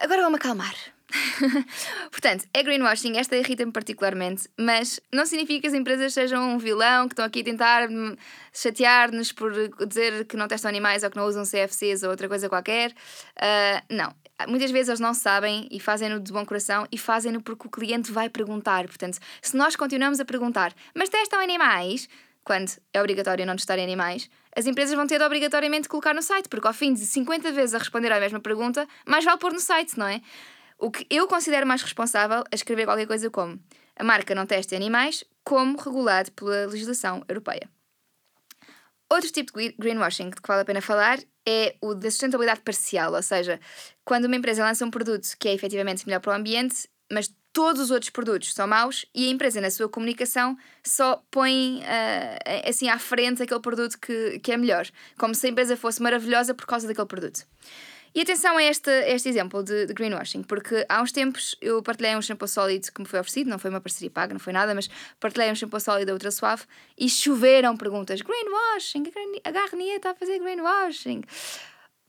Agora 0.00 0.22
vou-me 0.22 0.34
acalmar. 0.36 0.74
Portanto, 2.10 2.44
é 2.52 2.60
greenwashing, 2.64 3.16
esta 3.16 3.36
irrita-me 3.36 3.70
particularmente, 3.70 4.48
mas 4.58 4.98
não 5.12 5.24
significa 5.24 5.60
que 5.60 5.66
as 5.68 5.74
empresas 5.74 6.12
sejam 6.12 6.42
um 6.54 6.58
vilão 6.58 7.06
que 7.06 7.12
estão 7.12 7.24
aqui 7.24 7.42
a 7.42 7.44
tentar 7.44 7.88
chatear-nos 8.52 9.30
por 9.30 9.52
dizer 9.86 10.24
que 10.24 10.36
não 10.36 10.48
testam 10.48 10.68
animais 10.68 11.04
ou 11.04 11.10
que 11.10 11.16
não 11.16 11.24
usam 11.24 11.44
CFCs 11.44 12.02
ou 12.02 12.10
outra 12.10 12.26
coisa 12.26 12.48
qualquer. 12.48 12.90
Uh, 12.90 13.94
não. 13.94 14.12
Muitas 14.46 14.70
vezes 14.70 14.88
eles 14.88 15.00
não 15.00 15.14
sabem 15.14 15.66
e 15.70 15.80
fazem-no 15.80 16.20
de 16.20 16.32
bom 16.32 16.44
coração 16.44 16.86
e 16.92 16.98
fazem-no 16.98 17.42
porque 17.42 17.66
o 17.66 17.70
cliente 17.70 18.12
vai 18.12 18.28
perguntar. 18.28 18.86
Portanto, 18.86 19.18
se 19.40 19.56
nós 19.56 19.76
continuamos 19.76 20.20
a 20.20 20.24
perguntar, 20.24 20.74
mas 20.94 21.08
testam 21.08 21.40
animais? 21.40 22.08
quando 22.46 22.70
é 22.94 23.00
obrigatório 23.00 23.44
não 23.44 23.56
testar 23.56 23.74
animais, 23.74 24.30
as 24.54 24.66
empresas 24.66 24.94
vão 24.94 25.04
ter 25.04 25.18
de 25.18 25.24
obrigatoriamente 25.24 25.88
colocar 25.88 26.14
no 26.14 26.22
site, 26.22 26.48
porque 26.48 26.68
ao 26.68 26.72
fim 26.72 26.94
de 26.94 27.00
50 27.00 27.50
vezes 27.50 27.74
a 27.74 27.78
responder 27.78 28.12
à 28.12 28.20
mesma 28.20 28.38
pergunta, 28.38 28.86
mais 29.04 29.24
vale 29.24 29.36
pôr 29.36 29.52
no 29.52 29.58
site, 29.58 29.98
não 29.98 30.06
é? 30.06 30.22
O 30.78 30.88
que 30.88 31.04
eu 31.10 31.26
considero 31.26 31.66
mais 31.66 31.82
responsável 31.82 32.44
é 32.50 32.54
escrever 32.54 32.84
qualquer 32.84 33.06
coisa 33.06 33.28
como 33.30 33.58
a 33.96 34.04
marca 34.04 34.32
não 34.32 34.46
testa 34.46 34.76
animais, 34.76 35.24
como 35.42 35.76
regulado 35.76 36.30
pela 36.32 36.66
legislação 36.66 37.24
europeia. 37.28 37.68
Outro 39.10 39.30
tipo 39.30 39.58
de 39.58 39.74
greenwashing 39.78 40.30
que 40.30 40.46
vale 40.46 40.62
a 40.62 40.64
pena 40.64 40.80
falar 40.80 41.18
é 41.48 41.76
o 41.80 41.94
da 41.94 42.10
sustentabilidade 42.10 42.60
parcial, 42.60 43.12
ou 43.12 43.22
seja, 43.22 43.60
quando 44.04 44.24
uma 44.24 44.34
empresa 44.34 44.64
lança 44.64 44.84
um 44.84 44.90
produto 44.90 45.28
que 45.38 45.48
é 45.48 45.54
efetivamente 45.54 46.04
melhor 46.06 46.20
para 46.20 46.32
o 46.32 46.36
ambiente, 46.36 46.88
mas 47.10 47.32
todos 47.52 47.80
os 47.80 47.90
outros 47.90 48.10
produtos 48.10 48.52
são 48.52 48.66
maus 48.66 49.06
e 49.14 49.28
a 49.28 49.30
empresa, 49.30 49.60
na 49.60 49.70
sua 49.70 49.88
comunicação, 49.88 50.58
só 50.84 51.22
põe 51.30 51.78
uh, 51.78 52.68
assim 52.68 52.88
à 52.88 52.98
frente 52.98 53.42
aquele 53.42 53.60
produto 53.60 53.96
que, 53.98 54.40
que 54.40 54.52
é 54.52 54.56
melhor, 54.56 54.86
como 55.16 55.34
se 55.34 55.46
a 55.46 55.50
empresa 55.50 55.76
fosse 55.76 56.02
maravilhosa 56.02 56.52
por 56.52 56.66
causa 56.66 56.86
daquele 56.86 57.06
produto. 57.06 57.46
E 58.16 58.22
atenção 58.22 58.56
a 58.56 58.62
este, 58.62 58.90
este 59.08 59.28
exemplo 59.28 59.62
de, 59.62 59.84
de, 59.84 59.92
greenwashing, 59.92 60.42
porque 60.42 60.86
há 60.88 61.02
uns 61.02 61.12
tempos 61.12 61.54
eu 61.60 61.82
partilhei 61.82 62.16
um 62.16 62.22
shampoo 62.22 62.48
sólido 62.48 62.90
que 62.90 62.98
me 62.98 63.06
foi 63.06 63.20
oferecido, 63.20 63.50
não 63.50 63.58
foi 63.58 63.68
uma 63.68 63.78
parceria 63.78 64.10
paga, 64.10 64.32
não 64.32 64.40
foi 64.40 64.54
nada, 64.54 64.74
mas 64.74 64.88
partilhei 65.20 65.52
um 65.52 65.54
shampoo 65.54 65.78
sólido 65.78 66.12
ultra 66.12 66.30
suave 66.30 66.62
e 66.96 67.10
choveram 67.10 67.76
perguntas: 67.76 68.22
greenwashing, 68.22 69.02
a 69.44 69.50
Garnier 69.50 69.96
está 69.96 70.12
a 70.12 70.14
fazer 70.14 70.38
greenwashing. 70.38 71.24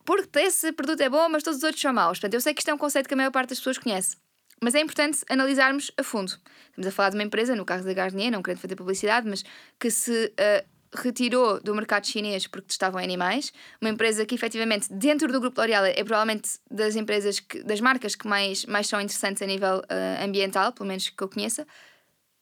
Porque 0.05 0.39
esse 0.39 0.71
produto 0.71 1.01
é 1.01 1.09
bom, 1.09 1.27
mas 1.27 1.43
todos 1.43 1.57
os 1.57 1.63
outros 1.63 1.81
são 1.81 1.91
maus. 1.91 2.19
Portanto, 2.19 2.35
eu 2.35 2.39
sei 2.39 2.53
que 2.53 2.61
isto 2.61 2.69
é 2.69 2.73
um 2.73 2.77
conceito 2.77 3.05
que 3.09 3.13
a 3.13 3.17
maior 3.17 3.31
parte 3.31 3.49
das 3.49 3.57
pessoas 3.57 3.77
conhece. 3.77 4.15
Mas 4.61 4.75
é 4.75 4.79
importante 4.79 5.25
analisarmos 5.29 5.91
a 5.97 6.03
fundo. 6.03 6.31
Estamos 6.69 6.87
a 6.87 6.91
falar 6.91 7.09
de 7.09 7.17
uma 7.17 7.23
empresa, 7.23 7.53
no 7.53 7.65
caso 7.65 7.83
da 7.83 7.93
Garnier, 7.93 8.31
não 8.31 8.41
querendo 8.41 8.61
fazer 8.61 8.77
publicidade, 8.77 9.27
mas 9.27 9.43
que 9.77 9.91
se 9.91 10.33
uh, 10.39 10.76
retirou 10.95 11.61
do 11.61 11.73
mercado 11.75 12.07
chinês 12.07 12.47
porque 12.47 12.67
testavam 12.67 13.01
animais, 13.01 13.51
uma 13.81 13.89
empresa 13.89 14.25
que 14.25 14.35
efetivamente 14.35 14.91
dentro 14.91 15.31
do 15.31 15.39
grupo 15.39 15.59
L'Oréal 15.59 15.85
é 15.85 16.03
provavelmente 16.03 16.59
das 16.69 16.95
empresas, 16.95 17.39
que, 17.39 17.63
das 17.63 17.81
marcas 17.81 18.15
que 18.15 18.27
mais, 18.27 18.65
mais 18.65 18.87
são 18.87 18.99
interessantes 18.99 19.41
a 19.41 19.45
nível 19.45 19.79
uh, 19.79 20.23
ambiental, 20.23 20.71
pelo 20.71 20.87
menos 20.87 21.09
que 21.09 21.23
eu 21.23 21.29
conheça, 21.29 21.65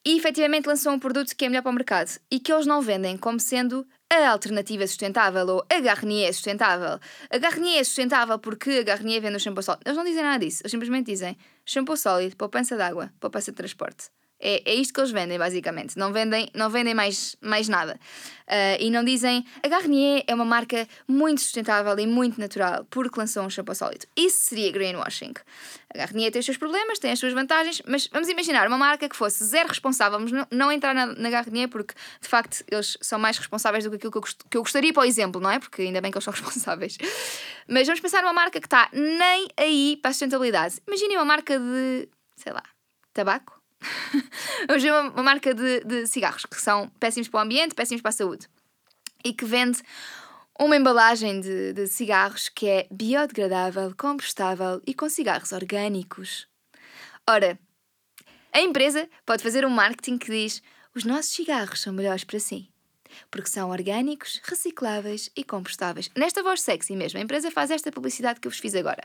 e 0.06 0.18
efetivamente 0.18 0.68
lançou 0.68 0.94
um 0.94 1.00
produto 1.00 1.36
que 1.36 1.46
é 1.46 1.50
melhor 1.50 1.64
para 1.64 1.72
o 1.72 1.74
mercado 1.74 2.12
e 2.30 2.40
que 2.40 2.54
eles 2.54 2.68
não 2.68 2.80
vendem 2.80 3.18
como 3.18 3.40
sendo 3.40 3.86
a 4.08 4.30
alternativa 4.30 4.86
sustentável 4.86 5.48
ou 5.48 5.66
a 5.68 5.80
Garnier 5.80 6.30
é 6.30 6.32
sustentável. 6.32 7.00
A 7.30 7.38
Garnier 7.40 7.80
é 7.80 7.84
sustentável 7.84 8.38
porque 8.38 8.70
a 8.70 8.84
Garnier 8.84 9.20
vende 9.20 9.38
o 9.38 9.40
shampoo 9.40 9.64
sólido. 9.64 9.82
Eles 9.84 9.98
não 9.98 10.06
dizem 10.06 10.22
nada 10.22 10.46
disso, 10.46 10.62
eles 10.62 10.72
simplesmente 10.72 11.08
dizem 11.08 11.36
shampoo 11.66 11.98
sólido, 11.98 12.36
poupança 12.36 12.76
de 12.76 12.84
água, 12.84 13.12
poupança 13.20 13.52
de 13.52 13.58
transporte. 13.58 14.12
É, 14.40 14.72
é 14.72 14.76
isto 14.76 14.94
que 14.94 15.00
eles 15.00 15.12
vendem, 15.12 15.40
basicamente. 15.40 15.98
Não 15.98 16.12
vendem, 16.12 16.50
não 16.54 16.70
vendem 16.70 16.94
mais, 16.94 17.36
mais 17.42 17.68
nada. 17.70 18.00
Uh, 18.48 18.78
e 18.80 18.92
não 18.92 19.04
dizem. 19.04 19.46
A 19.64 19.68
Garnier 19.68 20.24
é 20.28 20.36
uma 20.36 20.46
marca 20.46 20.88
muito 21.08 21.42
sustentável 21.42 21.98
e 21.98 22.06
muito 22.06 22.40
natural 22.40 22.86
porque 22.90 23.20
lançou 23.20 23.44
um 23.44 23.50
shampoo 23.50 23.74
sólido. 23.74 24.06
Isso 24.16 24.38
seria 24.40 24.72
greenwashing. 24.72 25.34
A 25.94 25.98
Garnier 25.98 26.32
tem 26.32 26.40
os 26.40 26.46
seus 26.46 26.58
problemas, 26.58 27.00
tem 27.00 27.12
as 27.12 27.20
suas 27.20 27.34
vantagens, 27.34 27.82
mas 27.88 28.08
vamos 28.08 28.28
imaginar 28.28 28.68
uma 28.68 28.78
marca 28.78 29.08
que 29.08 29.16
fosse 29.16 29.44
zero 29.46 29.70
responsável. 29.70 30.20
Vamos 30.20 30.32
não, 30.32 30.48
não 30.52 30.72
entrar 30.72 30.94
na, 30.94 31.08
na 31.08 31.30
Garnier 31.30 31.70
porque, 31.70 31.94
de 32.22 32.28
facto, 32.28 32.64
eles 32.70 32.98
são 33.02 33.18
mais 33.18 33.38
responsáveis 33.38 33.86
do 33.86 33.90
que 33.90 33.96
aquilo 33.96 34.12
que 34.12 34.18
eu, 34.18 34.24
que 34.50 34.58
eu 34.58 34.62
gostaria, 34.62 34.94
por 34.94 35.06
exemplo, 35.06 35.40
não 35.40 35.50
é? 35.50 35.60
Porque 35.60 35.82
ainda 35.82 36.02
bem 36.02 36.12
que 36.12 36.18
eles 36.18 36.26
são 36.26 36.34
responsáveis. 36.36 36.98
Mas 37.68 37.88
vamos 37.88 38.02
pensar 38.02 38.22
numa 38.22 38.34
marca 38.34 38.60
que 38.60 38.68
está 38.68 38.90
nem 38.92 39.48
aí 39.58 39.98
para 40.02 40.10
a 40.10 40.14
sustentabilidade. 40.14 40.76
Imaginem 40.86 41.18
uma 41.18 41.26
marca 41.26 41.58
de, 41.58 42.10
sei 42.36 42.52
lá, 42.52 42.64
tabaco 43.14 43.55
Vamos 44.68 44.84
ver 44.84 44.92
uma, 44.92 45.12
uma 45.12 45.24
marca 45.24 45.54
de, 45.54 45.82
de 45.82 46.08
cigarros 46.08 46.46
que 46.46 46.60
são 46.60 46.90
péssimos 47.00 47.28
para 47.28 47.40
o 47.40 47.44
ambiente, 47.44 47.76
péssimos 47.76 48.02
para 48.02 48.10
a 48.10 48.14
saúde 48.14 48.48
e 49.24 49.34
que 49.34 49.46
vende 49.46 49.82
uma 50.60 50.76
embalagem 50.76 51.42
de, 51.42 51.74
de 51.74 51.88
cigarros 51.88 52.50
que 52.50 52.68
é 52.68 52.88
biodegradável, 52.92 53.94
compostável 53.98 54.82
e 54.86 54.94
com 54.94 55.10
cigarros 55.10 55.52
orgânicos. 55.52 56.48
Ora, 57.28 57.60
a 58.54 58.62
empresa 58.62 59.10
pode 59.26 59.44
fazer 59.44 59.66
um 59.66 59.70
marketing 59.70 60.18
que 60.18 60.32
diz: 60.32 60.62
os 60.94 61.04
nossos 61.04 61.32
cigarros 61.32 61.82
são 61.82 61.92
melhores 61.92 62.24
para 62.24 62.40
si 62.40 62.70
porque 63.30 63.50
são 63.50 63.70
orgânicos, 63.70 64.42
recicláveis 64.44 65.30
e 65.36 65.44
compostáveis. 65.44 66.10
Nesta 66.16 66.44
voz 66.44 66.62
sexy 66.62 66.96
mesmo, 66.96 67.20
a 67.20 67.22
empresa 67.22 67.52
faz 67.52 67.72
esta 67.72 67.92
publicidade 67.92 68.40
que 68.40 68.48
eu 68.48 68.52
vos 68.52 68.60
fiz 68.60 68.76
agora. 68.76 69.04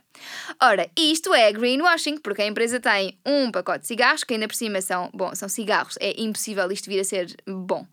Ora, 0.61 0.91
isto 0.97 1.35
é 1.35 1.53
greenwashing, 1.53 2.19
porque 2.19 2.43
a 2.43 2.47
empresa 2.47 2.81
tem 2.81 3.19
um 3.25 3.51
pacote 3.51 3.81
de 3.81 3.87
cigarros, 3.87 4.25
que 4.25 4.35
ainda 4.35 4.49
por 4.49 4.55
cima 4.55 4.81
são, 4.81 5.11
bom, 5.13 5.35
são 5.35 5.49
cigarros, 5.49 5.97
é 6.01 6.21
impossível 6.21 6.71
isto 6.71 6.89
vir 6.89 7.01
a 7.01 7.05
ser 7.05 7.35
bom. 7.47 7.87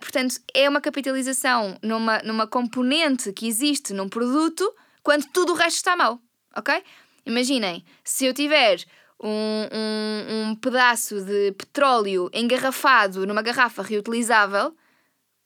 Portanto, 0.00 0.36
é 0.54 0.68
uma 0.68 0.80
capitalização 0.80 1.76
numa, 1.82 2.20
numa 2.20 2.46
componente 2.46 3.32
que 3.32 3.46
existe 3.46 3.92
num 3.92 4.08
produto 4.08 4.72
quando 5.02 5.26
tudo 5.32 5.52
o 5.52 5.56
resto 5.56 5.76
está 5.76 5.96
mal, 5.96 6.18
ok? 6.56 6.82
Imaginem, 7.26 7.84
se 8.02 8.24
eu 8.24 8.32
tiver 8.32 8.78
um, 9.22 9.68
um, 9.72 10.50
um, 10.50 10.54
pedaço 10.56 11.22
de 11.22 11.52
petróleo 11.52 12.30
engarrafado 12.32 13.26
numa 13.26 13.42
garrafa 13.42 13.82
reutilizável, 13.82 14.74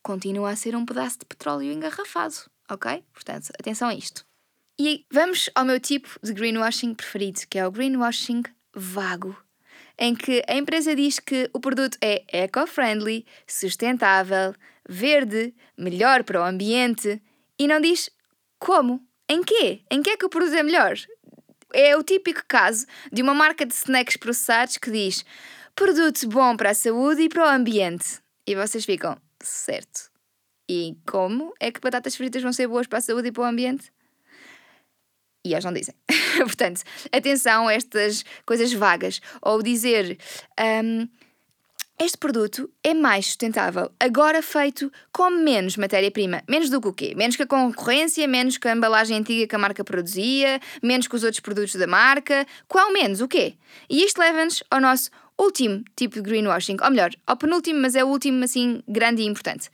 continua 0.05 0.51
a 0.51 0.55
ser 0.55 0.75
um 0.75 0.85
pedaço 0.85 1.17
de 1.17 1.25
petróleo 1.25 1.71
engarrafado, 1.71 2.35
ok? 2.69 3.03
Portanto, 3.11 3.49
atenção 3.59 3.89
a 3.89 3.95
isto. 3.95 4.23
E 4.79 5.03
vamos 5.11 5.49
ao 5.55 5.65
meu 5.65 5.79
tipo 5.79 6.07
de 6.21 6.31
greenwashing 6.31 6.93
preferido, 6.93 7.41
que 7.49 7.57
é 7.57 7.65
o 7.65 7.71
greenwashing 7.71 8.43
vago, 8.71 9.35
em 9.97 10.13
que 10.13 10.43
a 10.47 10.55
empresa 10.55 10.95
diz 10.95 11.19
que 11.19 11.49
o 11.51 11.59
produto 11.59 11.97
é 12.01 12.23
eco-friendly, 12.27 13.25
sustentável, 13.47 14.53
verde, 14.87 15.55
melhor 15.75 16.23
para 16.23 16.39
o 16.39 16.45
ambiente 16.45 17.19
e 17.57 17.67
não 17.67 17.81
diz 17.81 18.11
como, 18.59 19.01
em 19.27 19.41
quê, 19.41 19.81
em 19.89 20.03
que 20.03 20.11
é 20.11 20.17
que 20.17 20.25
o 20.25 20.29
produto 20.29 20.53
é 20.53 20.61
melhor. 20.61 20.93
É 21.73 21.97
o 21.97 22.03
típico 22.03 22.43
caso 22.47 22.85
de 23.11 23.23
uma 23.23 23.33
marca 23.33 23.65
de 23.65 23.73
snacks 23.73 24.17
processados 24.17 24.77
que 24.77 24.91
diz 24.91 25.25
produto 25.75 26.27
bom 26.27 26.55
para 26.55 26.69
a 26.69 26.75
saúde 26.75 27.23
e 27.23 27.29
para 27.29 27.43
o 27.43 27.49
ambiente. 27.49 28.19
E 28.45 28.53
vocês 28.53 28.85
ficam, 28.85 29.19
certo. 29.45 30.09
E 30.69 30.97
como 31.05 31.53
é 31.59 31.71
que 31.71 31.79
batatas 31.79 32.15
fritas 32.15 32.41
vão 32.41 32.51
ser 32.51 32.67
boas 32.67 32.87
para 32.87 32.97
a 32.97 33.01
saúde 33.01 33.27
e 33.29 33.31
para 33.31 33.43
o 33.43 33.45
ambiente? 33.45 33.91
E 35.45 35.53
eles 35.53 35.63
não 35.63 35.73
dizem. 35.73 35.93
Portanto, 36.37 36.81
atenção 37.11 37.67
a 37.67 37.73
estas 37.73 38.25
coisas 38.45 38.73
vagas. 38.73 39.21
Ou 39.41 39.61
dizer. 39.61 40.17
Um, 40.59 41.07
este 41.97 42.17
produto 42.17 42.69
é 42.83 42.93
mais 42.93 43.27
sustentável, 43.27 43.89
agora 43.97 44.41
feito 44.41 44.91
com 45.13 45.29
menos 45.29 45.77
matéria-prima. 45.77 46.43
Menos 46.45 46.69
do 46.69 46.81
que 46.81 46.87
o 46.89 46.93
quê? 46.93 47.13
Menos 47.15 47.37
que 47.37 47.43
a 47.43 47.47
concorrência, 47.47 48.27
menos 48.27 48.57
que 48.57 48.67
a 48.67 48.75
embalagem 48.75 49.17
antiga 49.17 49.47
que 49.47 49.55
a 49.55 49.57
marca 49.57 49.81
produzia, 49.81 50.59
menos 50.83 51.07
que 51.07 51.15
os 51.15 51.23
outros 51.23 51.39
produtos 51.39 51.73
da 51.75 51.87
marca. 51.87 52.45
Qual 52.67 52.91
menos? 52.91 53.21
O 53.21 53.29
quê? 53.29 53.55
E 53.89 54.03
isto 54.03 54.17
leva-nos 54.17 54.61
ao 54.69 54.81
nosso 54.81 55.09
último 55.39 55.83
tipo 55.95 56.15
de 56.15 56.21
greenwashing, 56.21 56.77
ou 56.81 56.89
melhor, 56.89 57.11
ao 57.25 57.37
penúltimo, 57.37 57.81
mas 57.81 57.95
é 57.95 58.03
o 58.03 58.07
último 58.07 58.43
assim 58.43 58.81
grande 58.87 59.21
e 59.21 59.25
importante, 59.25 59.69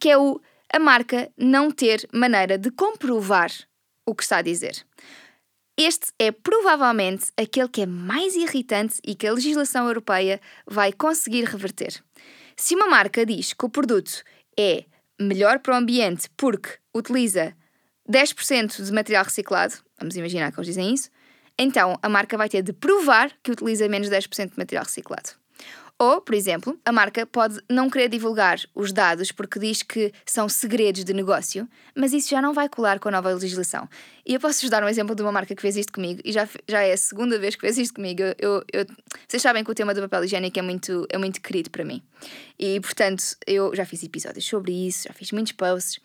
que 0.00 0.10
é 0.10 0.18
o 0.18 0.40
a 0.72 0.78
marca 0.80 1.30
não 1.38 1.70
ter 1.70 2.08
maneira 2.12 2.58
de 2.58 2.68
comprovar 2.68 3.50
o 4.04 4.12
que 4.12 4.24
está 4.24 4.38
a 4.38 4.42
dizer. 4.42 4.84
Este 5.76 6.12
é 6.18 6.32
provavelmente 6.32 7.26
aquele 7.36 7.68
que 7.68 7.82
é 7.82 7.86
mais 7.86 8.34
irritante 8.34 8.96
e 9.04 9.14
que 9.14 9.26
a 9.26 9.32
legislação 9.32 9.86
europeia 9.86 10.40
vai 10.66 10.92
conseguir 10.92 11.44
reverter. 11.44 12.02
Se 12.56 12.74
uma 12.74 12.88
marca 12.88 13.24
diz 13.24 13.52
que 13.52 13.64
o 13.64 13.68
produto 13.68 14.22
é 14.58 14.84
melhor 15.20 15.60
para 15.60 15.74
o 15.74 15.76
ambiente 15.76 16.28
porque 16.36 16.70
utiliza 16.92 17.56
10% 18.08 18.84
de 18.84 18.92
material 18.92 19.24
reciclado, 19.24 19.74
vamos 19.98 20.16
imaginar 20.16 20.52
que 20.52 20.58
eles 20.58 20.68
dizem 20.68 20.92
isso, 20.92 21.10
então 21.58 21.98
a 22.02 22.08
marca 22.08 22.36
vai 22.36 22.48
ter 22.48 22.62
de 22.62 22.72
provar 22.72 23.32
que 23.42 23.52
utiliza 23.52 23.88
menos 23.88 24.08
de 24.08 24.16
10% 24.16 24.50
de 24.50 24.58
material 24.58 24.84
reciclado. 24.84 25.30
Ou, 25.96 26.20
por 26.20 26.34
exemplo, 26.34 26.76
a 26.84 26.90
marca 26.90 27.24
pode 27.24 27.60
não 27.70 27.88
querer 27.88 28.08
divulgar 28.08 28.58
os 28.74 28.92
dados 28.92 29.30
porque 29.30 29.60
diz 29.60 29.80
que 29.80 30.12
são 30.26 30.48
segredos 30.48 31.04
de 31.04 31.14
negócio, 31.14 31.68
mas 31.94 32.12
isso 32.12 32.28
já 32.28 32.42
não 32.42 32.52
vai 32.52 32.68
colar 32.68 32.98
com 32.98 33.08
a 33.08 33.12
nova 33.12 33.32
legislação. 33.32 33.88
E 34.26 34.34
eu 34.34 34.40
posso-vos 34.40 34.70
dar 34.70 34.82
um 34.82 34.88
exemplo 34.88 35.14
de 35.14 35.22
uma 35.22 35.30
marca 35.30 35.54
que 35.54 35.62
fez 35.62 35.76
isto 35.76 35.92
comigo, 35.92 36.20
e 36.24 36.32
já, 36.32 36.48
já 36.68 36.82
é 36.82 36.92
a 36.92 36.96
segunda 36.96 37.38
vez 37.38 37.54
que 37.54 37.60
fez 37.60 37.78
isto 37.78 37.94
comigo. 37.94 38.22
Eu, 38.38 38.64
eu, 38.72 38.84
vocês 39.28 39.40
sabem 39.40 39.62
que 39.62 39.70
o 39.70 39.74
tema 39.74 39.94
do 39.94 40.00
papel 40.00 40.24
higiênico 40.24 40.58
é 40.58 40.62
muito, 40.62 41.06
é 41.08 41.16
muito 41.16 41.40
querido 41.40 41.70
para 41.70 41.84
mim. 41.84 42.02
E, 42.58 42.80
portanto, 42.80 43.22
eu 43.46 43.72
já 43.74 43.86
fiz 43.86 44.02
episódios 44.02 44.44
sobre 44.44 44.72
isso, 44.72 45.06
já 45.06 45.14
fiz 45.14 45.30
muitos 45.30 45.52
posts. 45.52 46.00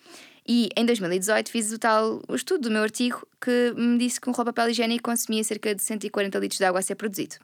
E 0.51 0.67
em 0.75 0.83
2018 0.83 1.51
fiz 1.51 1.71
o 1.71 1.77
tal 1.77 2.23
o 2.27 2.33
estudo 2.33 2.63
do 2.63 2.71
meu 2.71 2.81
artigo 2.81 3.21
que 3.39 3.71
me 3.77 3.99
disse 3.99 4.19
que 4.19 4.27
um 4.27 4.33
rolo 4.33 4.47
papel 4.47 4.71
higiênico 4.71 5.03
consumia 5.03 5.43
cerca 5.43 5.75
de 5.75 5.83
140 5.83 6.39
litros 6.39 6.57
de 6.57 6.65
água 6.65 6.79
a 6.79 6.81
ser 6.81 6.95
produzido. 6.95 7.35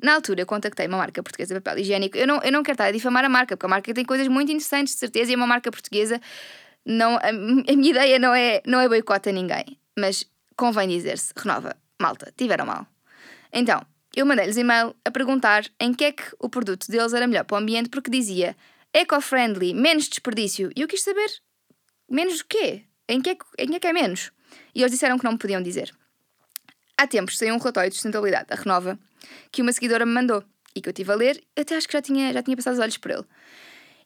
Na 0.00 0.14
altura, 0.14 0.46
contactei 0.46 0.86
uma 0.86 0.96
marca 0.96 1.20
portuguesa 1.24 1.52
de 1.52 1.60
papel 1.60 1.82
higiênico. 1.82 2.16
Eu 2.16 2.28
não, 2.28 2.40
eu 2.40 2.52
não 2.52 2.62
quero 2.62 2.74
estar 2.74 2.84
a 2.84 2.92
difamar 2.92 3.24
a 3.24 3.28
marca, 3.28 3.56
porque 3.56 3.66
a 3.66 3.68
marca 3.68 3.92
tem 3.92 4.04
coisas 4.04 4.28
muito 4.28 4.52
interessantes, 4.52 4.94
de 4.94 5.00
certeza, 5.00 5.32
e 5.32 5.34
é 5.34 5.36
uma 5.36 5.46
marca 5.46 5.72
portuguesa. 5.72 6.20
Não, 6.86 7.16
a, 7.16 7.30
a 7.30 7.32
minha 7.32 7.90
ideia 7.90 8.16
não 8.20 8.32
é, 8.32 8.62
não 8.64 8.80
é 8.80 8.88
boicota 8.88 9.30
a 9.30 9.32
ninguém, 9.32 9.76
mas 9.98 10.24
convém 10.56 10.88
dizer-se: 10.88 11.32
renova, 11.36 11.76
malta, 12.00 12.32
tiveram 12.36 12.64
mal. 12.64 12.86
Então, 13.52 13.84
eu 14.14 14.24
mandei-lhes 14.24 14.56
e-mail 14.56 14.94
a 15.04 15.10
perguntar 15.10 15.64
em 15.80 15.92
que 15.92 16.04
é 16.04 16.12
que 16.12 16.22
o 16.38 16.48
produto 16.48 16.86
deles 16.88 17.12
era 17.12 17.26
melhor 17.26 17.44
para 17.44 17.56
o 17.56 17.58
ambiente, 17.58 17.88
porque 17.88 18.08
dizia 18.08 18.56
eco-friendly, 18.94 19.74
menos 19.74 20.08
desperdício. 20.08 20.70
E 20.76 20.80
eu 20.80 20.86
quis 20.86 21.02
saber 21.02 21.28
Menos 22.10 22.38
do 22.38 22.44
quê? 22.46 22.82
Em 23.08 23.22
que, 23.22 23.30
é, 23.30 23.36
em 23.58 23.68
que 23.68 23.76
é 23.76 23.80
que 23.80 23.86
é 23.86 23.92
menos? 23.92 24.32
E 24.74 24.80
eles 24.80 24.90
disseram 24.90 25.16
que 25.16 25.24
não 25.24 25.32
me 25.32 25.38
podiam 25.38 25.62
dizer. 25.62 25.94
Há 26.96 27.06
tempos 27.06 27.38
saiu 27.38 27.54
um 27.54 27.58
relatório 27.58 27.88
de 27.88 27.96
sustentabilidade 27.96 28.48
da 28.48 28.56
Renova 28.56 28.98
que 29.52 29.62
uma 29.62 29.72
seguidora 29.72 30.04
me 30.04 30.12
mandou 30.12 30.44
e 30.74 30.80
que 30.80 30.88
eu 30.88 30.90
estive 30.90 31.12
a 31.12 31.14
ler, 31.14 31.42
até 31.56 31.76
acho 31.76 31.86
que 31.86 31.92
já 31.92 32.02
tinha, 32.02 32.32
já 32.32 32.42
tinha 32.42 32.56
passado 32.56 32.74
os 32.74 32.80
olhos 32.80 32.96
por 32.96 33.10
ele. 33.10 33.24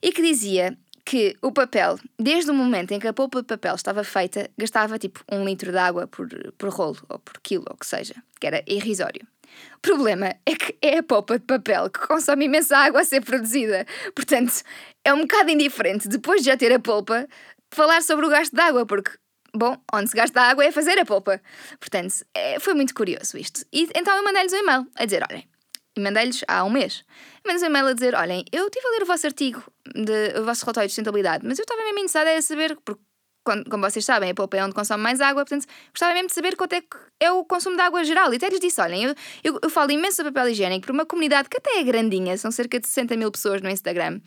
E 0.02 0.12
que 0.12 0.22
dizia 0.22 0.76
que 1.04 1.36
o 1.42 1.52
papel, 1.52 1.98
desde 2.18 2.50
o 2.50 2.54
momento 2.54 2.92
em 2.92 2.98
que 2.98 3.06
a 3.06 3.12
polpa 3.12 3.42
de 3.42 3.48
papel 3.48 3.74
estava 3.74 4.02
feita, 4.04 4.50
gastava 4.56 4.98
tipo 4.98 5.22
um 5.30 5.44
litro 5.44 5.70
de 5.70 5.78
água 5.78 6.06
por, 6.06 6.28
por 6.56 6.70
rolo 6.70 6.98
ou 7.08 7.18
por 7.18 7.40
quilo, 7.40 7.64
ou 7.68 7.76
que 7.76 7.86
seja, 7.86 8.14
que 8.40 8.46
era 8.46 8.62
irrisório. 8.66 9.26
O 9.76 9.80
problema 9.80 10.34
é 10.46 10.54
que 10.54 10.76
é 10.80 10.98
a 10.98 11.02
polpa 11.02 11.38
de 11.38 11.44
papel 11.44 11.90
que 11.90 12.00
consome 12.06 12.46
imensa 12.46 12.76
água 12.76 13.00
a 13.02 13.04
ser 13.04 13.20
produzida. 13.20 13.86
Portanto, 14.14 14.62
é 15.04 15.12
um 15.12 15.22
bocado 15.22 15.50
indiferente, 15.50 16.08
depois 16.08 16.42
de 16.42 16.46
já 16.46 16.56
ter 16.56 16.72
a 16.72 16.78
polpa, 16.78 17.28
falar 17.74 18.02
sobre 18.02 18.26
o 18.26 18.28
gasto 18.28 18.54
de 18.54 18.60
água, 18.60 18.86
porque 18.86 19.12
bom, 19.54 19.76
onde 19.92 20.10
se 20.10 20.16
gasta 20.16 20.40
água 20.40 20.64
é 20.64 20.72
fazer 20.72 20.98
a 20.98 21.04
polpa. 21.04 21.40
Portanto, 21.78 22.14
é, 22.34 22.58
foi 22.58 22.74
muito 22.74 22.94
curioso 22.94 23.38
isto. 23.38 23.64
E 23.72 23.88
então 23.94 24.16
eu 24.16 24.24
mandei-lhes 24.24 24.52
um 24.52 24.56
e-mail 24.56 24.86
a 24.96 25.04
dizer: 25.04 25.22
olhem, 25.30 25.46
e 25.96 26.00
mandei-lhes 26.00 26.44
há 26.48 26.64
um 26.64 26.70
mês. 26.70 27.04
Mandei-lhes 27.44 27.62
um 27.62 27.66
e-mail 27.66 27.86
a 27.86 27.92
dizer: 27.92 28.14
olhem, 28.14 28.44
eu 28.52 28.66
estive 28.66 28.86
a 28.86 28.90
ler 28.90 29.02
o 29.02 29.06
vosso 29.06 29.26
artigo, 29.26 29.62
de, 29.94 30.38
o 30.38 30.44
vosso 30.44 30.64
relatório 30.64 30.88
de 30.88 30.92
sustentabilidade, 30.92 31.46
mas 31.46 31.58
eu 31.58 31.62
estava 31.62 31.82
mesmo 31.82 31.98
interessada 31.98 32.36
a 32.36 32.42
saber, 32.42 32.76
porque 32.84 33.02
como 33.44 33.82
vocês 33.82 34.04
sabem, 34.04 34.30
a 34.30 34.34
polpa 34.34 34.56
é 34.56 34.64
onde 34.64 34.74
consome 34.74 35.02
mais 35.02 35.20
água, 35.20 35.44
portanto, 35.44 35.66
gostava 35.90 36.14
mesmo 36.14 36.28
de 36.28 36.34
saber 36.34 36.56
quanto 36.56 36.72
é 36.72 36.80
que 36.80 36.96
é 37.20 37.30
o 37.30 37.44
consumo 37.44 37.76
de 37.76 37.82
água 37.82 38.02
geral. 38.02 38.32
E 38.32 38.36
até 38.36 38.48
lhes 38.48 38.58
disse: 38.58 38.80
olhem, 38.80 39.04
eu, 39.04 39.14
eu, 39.44 39.58
eu 39.62 39.70
falo 39.70 39.90
imenso 39.90 40.16
sobre 40.16 40.32
papel 40.32 40.50
higiênico 40.50 40.86
para 40.86 40.94
uma 40.94 41.06
comunidade 41.06 41.48
que 41.48 41.58
até 41.58 41.78
é 41.78 41.82
grandinha, 41.82 42.36
são 42.38 42.50
cerca 42.50 42.80
de 42.80 42.88
60 42.88 43.16
mil 43.16 43.30
pessoas 43.30 43.60
no 43.60 43.68
Instagram. 43.68 44.20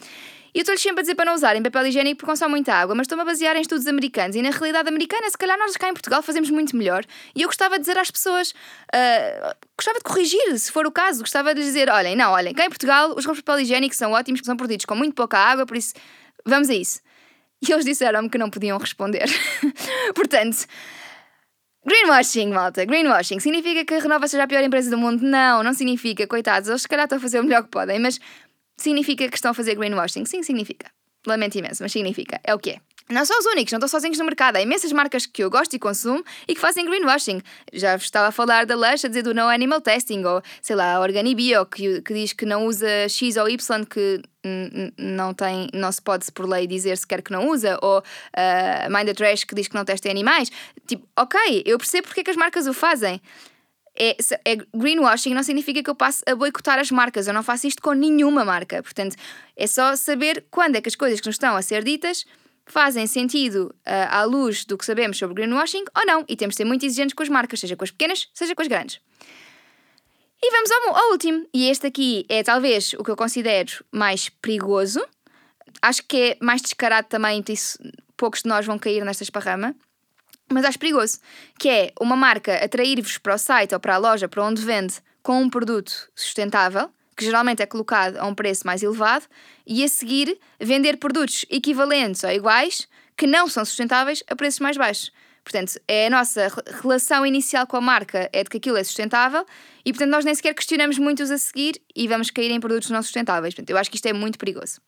E 0.58 0.60
eu 0.60 0.64
estou-lhes 0.64 0.82
sempre 0.82 1.02
a 1.02 1.04
dizer 1.04 1.14
para 1.14 1.26
não 1.26 1.36
usarem 1.36 1.62
papel 1.62 1.86
higiênico 1.86 2.18
porque 2.18 2.32
consome 2.32 2.50
muita 2.50 2.74
água, 2.74 2.96
mas 2.96 3.06
estou-me 3.06 3.22
a 3.22 3.26
basear 3.26 3.56
em 3.56 3.62
estudos 3.62 3.86
americanos 3.86 4.36
e 4.36 4.42
na 4.42 4.50
realidade 4.50 4.90
americana, 4.90 5.30
se 5.30 5.38
calhar 5.38 5.56
nós 5.56 5.78
cá 5.78 5.88
em 5.88 5.94
Portugal 5.94 6.24
fazemos 6.24 6.50
muito 6.50 6.76
melhor. 6.76 7.06
E 7.36 7.44
eu 7.44 7.48
gostava 7.48 7.76
de 7.76 7.82
dizer 7.82 7.96
às 7.96 8.10
pessoas, 8.10 8.50
uh, 8.50 9.56
gostava 9.78 10.00
de 10.00 10.04
corrigir, 10.04 10.58
se 10.58 10.72
for 10.72 10.88
o 10.88 10.92
caso, 10.92 11.20
gostava 11.20 11.54
de 11.54 11.60
lhes 11.60 11.68
dizer: 11.68 11.92
olhem, 11.92 12.16
não, 12.16 12.32
olhem, 12.32 12.56
cá 12.56 12.66
em 12.66 12.70
Portugal 12.70 13.14
os 13.16 13.24
rolos 13.24 13.38
de 13.38 13.44
papel 13.44 13.62
higiênico 13.62 13.94
são 13.94 14.14
ótimos, 14.14 14.42
são 14.44 14.58
produzidos 14.58 14.86
com 14.86 14.96
muito 14.96 15.14
pouca 15.14 15.38
água, 15.38 15.64
por 15.64 15.78
isso 15.78 15.94
vamos 16.44 16.72
a 16.72 16.74
isso. 16.74 17.02
E 17.62 17.72
eles 17.72 17.86
disseram-me 17.86 18.28
que 18.28 18.38
não 18.38 18.50
podiam 18.50 18.80
responder. 18.80 19.26
Portanto, 20.14 20.66
greenwashing, 21.86 22.52
malta, 22.52 22.86
greenwashing. 22.86 23.40
Significa 23.40 23.84
que 23.84 23.96
a 23.96 24.00
Renova 24.00 24.28
seja 24.28 24.44
a 24.44 24.48
pior 24.48 24.64
empresa 24.64 24.92
do 24.92 24.98
mundo? 24.98 25.24
Não, 25.24 25.64
não 25.64 25.74
significa. 25.74 26.28
Coitados, 26.28 26.70
eles 26.70 26.84
se 26.84 26.88
calhar 26.88 27.06
estão 27.06 27.18
a 27.18 27.22
fazer 27.22 27.40
o 27.40 27.44
melhor 27.44 27.64
que 27.64 27.70
podem, 27.70 27.98
mas 27.98 28.20
significa 28.78 29.28
que 29.28 29.36
estão 29.36 29.52
a 29.52 29.54
fazer 29.54 29.76
greenwashing? 29.76 30.26
Sim, 30.26 30.44
significa. 30.44 30.92
Lamento 31.26 31.58
imenso, 31.58 31.84
mas 31.84 31.92
significa. 31.92 32.40
É 32.44 32.54
o 32.54 32.60
que 32.60 32.72
é. 32.72 32.80
Não 33.10 33.24
são 33.26 33.40
os 33.40 33.46
únicos, 33.46 33.72
não 33.72 33.78
estão 33.78 33.88
sozinhos 33.88 34.18
no 34.18 34.26
mercado. 34.26 34.58
Há 34.58 34.62
imensas 34.62 34.92
marcas 34.92 35.26
que 35.26 35.42
eu 35.42 35.50
gosto 35.50 35.74
e 35.74 35.80
consumo 35.80 36.22
e 36.46 36.54
que 36.54 36.60
fazem 36.60 36.86
greenwashing. 36.86 37.42
Já 37.72 37.96
estava 37.96 38.28
a 38.28 38.32
falar 38.32 38.66
da 38.66 38.76
Lush 38.76 39.06
a 39.06 39.08
dizer 39.08 39.24
do 39.24 39.34
no 39.34 39.48
animal 39.48 39.80
testing, 39.80 40.26
ou 40.26 40.42
sei 40.62 40.76
lá, 40.76 40.96
a 40.96 41.00
Organibio, 41.00 41.66
que, 41.66 42.02
que 42.02 42.14
diz 42.14 42.34
que 42.34 42.46
não 42.46 42.66
usa 42.66 43.08
X 43.08 43.38
ou 43.38 43.48
Y, 43.48 43.86
que 43.86 44.22
não 44.98 45.34
tem, 45.34 45.70
não 45.74 45.92
se 45.92 46.02
pode 46.02 46.30
por 46.34 46.48
lei 46.48 46.68
dizer 46.68 46.98
sequer 46.98 47.22
que 47.22 47.32
não 47.32 47.50
usa, 47.50 47.78
ou 47.82 48.00
uh, 48.00 48.94
Mind 48.94 49.08
the 49.08 49.14
Trash 49.14 49.46
que 49.46 49.56
diz 49.56 49.70
que 49.70 49.76
não 49.76 49.86
testa 49.86 50.10
animais. 50.10 50.52
Tipo, 50.86 51.08
ok, 51.18 51.64
eu 51.66 51.78
percebo 51.78 52.08
porque 52.08 52.22
é 52.22 52.24
que 52.26 52.32
as 52.32 52.38
marcas 52.38 52.68
o 52.68 52.74
fazem. 52.74 53.22
É, 54.00 54.16
é, 54.46 54.58
greenwashing 54.76 55.34
não 55.34 55.42
significa 55.42 55.82
que 55.82 55.90
eu 55.90 55.96
passe 55.96 56.24
a 56.28 56.36
boicotar 56.36 56.78
as 56.78 56.92
marcas. 56.92 57.28
Eu 57.28 57.34
não 57.34 57.42
faço 57.42 57.68
isto 57.68 57.82
com 57.82 57.94
nenhuma 57.94 58.46
marca. 58.46 58.84
Portanto, 58.84 59.16
é 59.56 59.66
só 59.66 59.96
saber 59.96 60.46
quando 60.52 60.76
é 60.76 60.82
que 60.82 60.88
as 60.88 60.96
coisas 60.96 61.20
que 61.20 61.28
nos 61.28 61.36
estão 61.36 61.56
a 61.56 61.62
ser 61.62 61.84
ditas 61.84 62.26
fazem 62.68 63.08
sentido 63.08 63.74
uh, 63.88 64.10
à 64.10 64.24
luz 64.24 64.66
do 64.66 64.78
que 64.78 64.86
sabemos 64.86 65.18
sobre 65.18 65.36
greenwashing 65.36 65.86
ou 65.98 66.06
não. 66.06 66.24
E 66.28 66.36
temos 66.36 66.54
de 66.54 66.58
ser 66.58 66.66
muito 66.66 66.86
exigentes 66.86 67.14
com 67.16 67.24
as 67.24 67.30
marcas, 67.30 67.60
seja 67.60 67.76
com 67.76 67.84
as 67.84 67.92
pequenas, 67.92 68.30
seja 68.34 68.54
com 68.54 68.62
as 68.62 68.68
grandes. 68.68 69.00
E 70.44 70.52
vamos 70.52 70.70
ao, 70.72 70.96
ao 70.96 71.12
último. 71.12 71.48
E 71.54 71.70
este 71.70 71.88
aqui 71.88 72.26
é 72.30 72.44
talvez 72.44 72.94
o 72.94 73.04
que 73.04 73.10
eu 73.10 73.16
considero 73.16 73.84
mais 73.92 74.30
perigoso. 74.30 75.04
Acho 75.82 76.04
que 76.08 76.18
é 76.18 76.38
mais 76.42 76.62
descarado 76.62 77.08
também, 77.08 77.44
poucos 78.16 78.44
de 78.44 78.50
nós 78.50 78.66
vão 78.66 78.78
cair 78.78 79.04
nesta 79.04 79.24
esparrama. 79.24 79.76
Mas 80.50 80.66
acho 80.66 80.80
perigoso. 80.80 81.20
Que 81.60 81.70
é 81.70 81.92
uma 82.00 82.16
marca 82.16 82.56
atrair-vos 82.64 83.18
para 83.18 83.36
o 83.36 83.38
site 83.38 83.74
ou 83.74 83.80
para 83.80 83.96
a 83.96 83.98
loja 83.98 84.28
para 84.28 84.44
onde 84.44 84.62
vende 84.62 84.96
com 85.22 85.42
um 85.42 85.50
produto 85.50 86.10
sustentável 86.16 86.90
que 87.18 87.26
geralmente 87.26 87.64
é 87.64 87.66
colocado 87.66 88.18
a 88.18 88.26
um 88.28 88.36
preço 88.36 88.66
mais 88.66 88.84
elevado, 88.84 89.26
e 89.66 89.84
a 89.84 89.88
seguir 89.88 90.40
vender 90.60 90.98
produtos 90.98 91.46
equivalentes 91.50 92.24
ou 92.24 92.30
iguais 92.30 92.88
que 93.18 93.26
não 93.26 93.50
são 93.50 93.66
sustentáveis 93.66 94.24
a 94.30 94.36
preços 94.36 94.60
mais 94.60 94.78
baixos. 94.78 95.12
Portanto, 95.44 95.80
é 95.88 96.08
a 96.08 96.10
nossa 96.10 96.48
relação 96.82 97.26
inicial 97.26 97.66
com 97.66 97.78
a 97.78 97.82
marca 97.82 98.30
é 98.32 98.44
de 98.44 98.50
que 98.50 98.58
aquilo 98.58 98.78
é 98.78 98.84
sustentável 98.84 99.46
e, 99.84 99.92
portanto, 99.92 100.12
nós 100.12 100.26
nem 100.26 100.36
sequer 100.36 100.54
questionamos 100.54 101.00
muitos 101.00 101.32
a 101.32 101.38
seguir 101.38 101.82
e 101.96 102.08
vamos 102.08 102.30
cair 102.30 102.52
em 102.52 102.60
produtos 102.60 102.90
não 102.90 103.02
sustentáveis. 103.02 103.56
Portanto, 103.56 103.70
eu 103.72 103.78
acho 103.78 103.90
que 103.90 103.96
isto 103.96 104.06
é 104.06 104.14
muito 104.14 104.38
perigoso. 104.38 104.80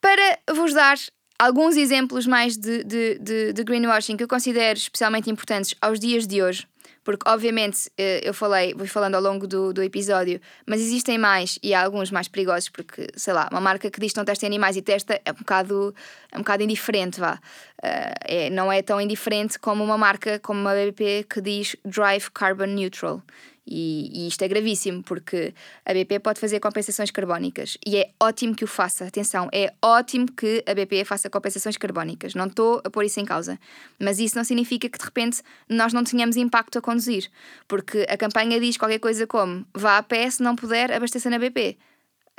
Para 0.00 0.38
vos 0.52 0.72
dar 0.74 0.96
alguns 1.40 1.74
exemplos 1.76 2.26
mais 2.26 2.56
de, 2.56 2.84
de, 2.84 3.18
de, 3.18 3.52
de 3.54 3.64
greenwashing 3.64 4.14
que 4.14 4.22
eu 4.22 4.28
considero 4.28 4.78
especialmente 4.78 5.30
importantes 5.30 5.74
aos 5.80 5.98
dias 5.98 6.26
de 6.26 6.42
hoje, 6.42 6.68
porque 7.02 7.26
obviamente 7.26 7.90
eh, 7.96 8.20
eu 8.22 8.34
falei, 8.34 8.74
vou 8.74 8.86
falando 8.86 9.14
ao 9.14 9.22
longo 9.22 9.46
do, 9.46 9.72
do 9.72 9.82
episódio, 9.82 10.38
mas 10.66 10.82
existem 10.82 11.16
mais 11.16 11.58
e 11.62 11.72
há 11.72 11.82
alguns 11.82 12.10
mais 12.10 12.28
perigosos, 12.28 12.68
porque, 12.68 13.06
sei 13.16 13.32
lá, 13.32 13.48
uma 13.50 13.60
marca 13.60 13.90
que 13.90 13.98
diz 13.98 14.12
que 14.12 14.18
não 14.18 14.24
testa 14.26 14.44
animais 14.44 14.76
e 14.76 14.82
testa 14.82 15.18
é 15.24 15.30
um 15.30 15.36
bocado, 15.36 15.94
é 16.30 16.36
um 16.36 16.40
bocado 16.40 16.62
indiferente, 16.62 17.18
vá. 17.18 17.40
Uh, 17.82 18.14
é, 18.26 18.50
não 18.50 18.70
é 18.70 18.82
tão 18.82 19.00
indiferente 19.00 19.58
como 19.58 19.82
uma 19.82 19.96
marca 19.96 20.38
como 20.40 20.68
a 20.68 20.74
BP 20.74 21.24
que 21.24 21.40
diz 21.40 21.74
Drive 21.86 22.28
Carbon 22.34 22.66
Neutral. 22.66 23.22
E, 23.70 24.10
e, 24.12 24.26
isto 24.26 24.42
é 24.42 24.48
gravíssimo 24.48 25.00
porque 25.04 25.54
a 25.86 25.94
BP 25.94 26.18
pode 26.18 26.40
fazer 26.40 26.58
compensações 26.58 27.12
carbónicas 27.12 27.78
e 27.86 27.96
é 27.98 28.10
ótimo 28.18 28.54
que 28.54 28.64
o 28.64 28.66
faça. 28.66 29.04
Atenção, 29.04 29.48
é 29.52 29.72
ótimo 29.80 30.26
que 30.32 30.64
a 30.66 30.74
BP 30.74 31.04
faça 31.04 31.30
compensações 31.30 31.76
carbónicas. 31.76 32.34
Não 32.34 32.46
estou 32.46 32.82
a 32.84 32.90
pôr 32.90 33.04
isso 33.04 33.20
em 33.20 33.24
causa. 33.24 33.58
Mas 33.98 34.18
isso 34.18 34.36
não 34.36 34.42
significa 34.42 34.88
que 34.88 34.98
de 34.98 35.04
repente 35.04 35.40
nós 35.68 35.92
não 35.92 36.02
tenhamos 36.02 36.36
impacto 36.36 36.78
a 36.78 36.82
conduzir. 36.82 37.30
Porque 37.68 38.04
a 38.08 38.16
campanha 38.16 38.58
diz 38.58 38.76
qualquer 38.76 38.98
coisa 38.98 39.24
como 39.26 39.64
vá 39.72 39.98
a 39.98 40.02
pé 40.02 40.28
se 40.28 40.42
não 40.42 40.56
puder 40.56 40.90
abastecer 40.90 41.30
na 41.30 41.38
BP. 41.38 41.78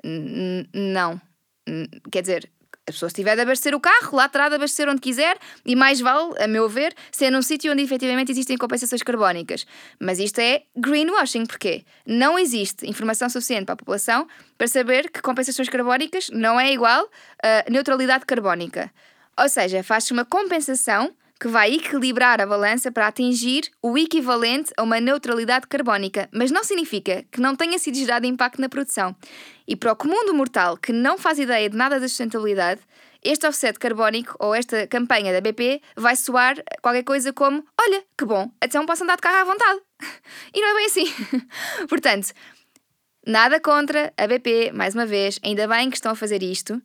N 0.03 0.67
não. 0.73 1.21
Quer 2.11 2.21
dizer, 2.21 2.51
a 2.91 2.93
pessoa 2.93 3.10
se 3.10 3.15
tiver 3.15 3.36
de 3.36 3.41
abastecer 3.41 3.73
o 3.73 3.80
carro, 3.80 4.15
lá 4.15 4.30
terá 4.30 4.49
de 4.49 4.56
abastecer 4.56 4.88
onde 4.88 5.01
quiser 5.01 5.38
e 5.65 5.75
mais 5.75 5.99
vale, 5.99 6.34
a 6.39 6.47
meu 6.47 6.69
ver, 6.69 6.93
ser 7.12 7.32
num 7.32 7.41
sítio 7.41 7.71
onde 7.71 7.82
efetivamente 7.82 8.32
existem 8.32 8.58
compensações 8.58 9.01
carbónicas. 9.01 9.65
Mas 9.99 10.19
isto 10.19 10.39
é 10.39 10.63
greenwashing, 10.75 11.45
porque 11.45 11.84
não 12.06 12.38
existe 12.38 12.88
informação 12.88 13.30
suficiente 13.30 13.65
para 13.65 13.73
a 13.73 13.77
população 13.77 14.27
para 14.58 14.67
saber 14.67 15.10
que 15.10 15.21
compensações 15.21 15.69
carbónicas 15.69 16.30
não 16.32 16.60
é 16.60 16.71
igual 16.71 17.10
a 17.43 17.69
neutralidade 17.69 18.25
carbónica. 18.25 18.91
Ou 19.38 19.49
seja, 19.49 19.82
faz-se 19.82 20.13
uma 20.13 20.25
compensação 20.25 21.12
que 21.41 21.47
vai 21.47 21.73
equilibrar 21.73 22.39
a 22.39 22.45
balança 22.45 22.91
para 22.91 23.08
atingir 23.08 23.63
o 23.82 23.97
equivalente 23.97 24.71
a 24.77 24.84
uma 24.84 25.01
neutralidade 25.01 25.65
carbónica, 25.65 26.30
mas 26.32 26.51
não 26.51 26.63
significa 26.63 27.25
que 27.32 27.41
não 27.41 27.56
tenha 27.56 27.80
sido 27.80 27.97
gerado 27.97 28.27
impacto 28.27 28.62
na 28.62 28.69
produção. 28.69 29.15
E 29.67 29.75
para 29.75 29.91
o 29.91 29.95
comum 29.95 30.23
do 30.27 30.36
mortal 30.36 30.77
que 30.77 30.93
não 30.93 31.17
faz 31.17 31.39
ideia 31.39 31.67
de 31.67 31.75
nada 31.75 31.99
da 31.99 32.08
sustentabilidade, 32.08 32.82
este 33.23 33.47
offset 33.47 33.80
carbónico 33.80 34.36
ou 34.39 34.54
esta 34.54 34.86
campanha 34.86 35.34
da 35.34 35.41
BP 35.41 35.82
vai 35.95 36.15
soar 36.15 36.63
qualquer 36.80 37.04
coisa 37.04 37.34
como: 37.34 37.65
olha, 37.82 38.04
que 38.15 38.23
bom, 38.23 38.51
então 38.63 38.86
posso 38.86 39.04
andar 39.04 39.15
de 39.15 39.23
carro 39.23 39.38
à 39.38 39.43
vontade. 39.43 39.80
e 40.54 40.62
não 40.62 40.67
é 40.69 40.75
bem 40.75 40.86
assim. 40.86 41.06
Portanto, 41.89 42.34
nada 43.25 43.60
contra 43.60 44.13
a 44.15 44.27
BP, 44.27 44.73
mais 44.75 44.93
uma 44.93 45.08
vez, 45.08 45.39
ainda 45.43 45.67
bem 45.67 45.89
que 45.89 45.97
estão 45.97 46.12
a 46.12 46.15
fazer 46.15 46.43
isto. 46.43 46.80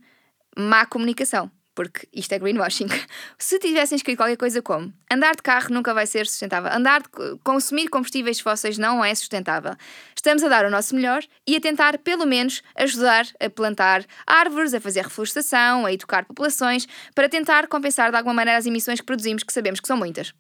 Má 0.57 0.87
comunicação 0.87 1.51
porque 1.77 2.09
isto 2.13 2.33
é 2.33 2.39
greenwashing. 2.39 2.89
Se 3.39 3.61
tivessem 3.61 3.95
escrito 3.95 4.17
qualquer 4.17 4.37
coisa 4.37 4.61
como 4.61 4.93
andar 5.13 5.37
de 5.37 5.43
carro 5.43 5.73
nunca 5.73 5.95
vai 5.95 6.07
ser 6.07 6.27
sustentável, 6.27 6.73
andar 6.73 7.03
de 7.03 7.09
consumir 7.45 7.89
combustíveis 7.89 8.41
fósseis 8.41 8.79
não 8.79 9.05
é 9.05 9.15
sustentável. 9.15 9.77
Estamos 10.17 10.43
a 10.43 10.49
dar 10.49 10.65
o 10.65 10.71
nosso 10.71 10.97
melhor 10.97 11.23
e 11.47 11.55
a 11.55 11.61
tentar, 11.61 11.99
pelo 11.99 12.27
menos, 12.27 12.63
ajudar 12.75 13.27
a 13.39 13.49
plantar 13.49 14.05
árvores, 14.27 14.75
a 14.75 14.81
fazer 14.81 15.03
reflorestação, 15.03 15.87
a 15.87 15.93
educar 15.93 16.25
populações, 16.25 16.89
para 17.15 17.29
tentar 17.29 17.69
compensar 17.69 18.11
de 18.11 18.17
alguma 18.17 18.35
maneira 18.35 18.59
as 18.59 18.67
emissões 18.67 18.99
que 18.99 19.07
produzimos, 19.07 19.45
que 19.45 19.53
sabemos 19.53 19.79
que 19.79 19.87
são 19.87 19.97
muitas. 19.97 20.33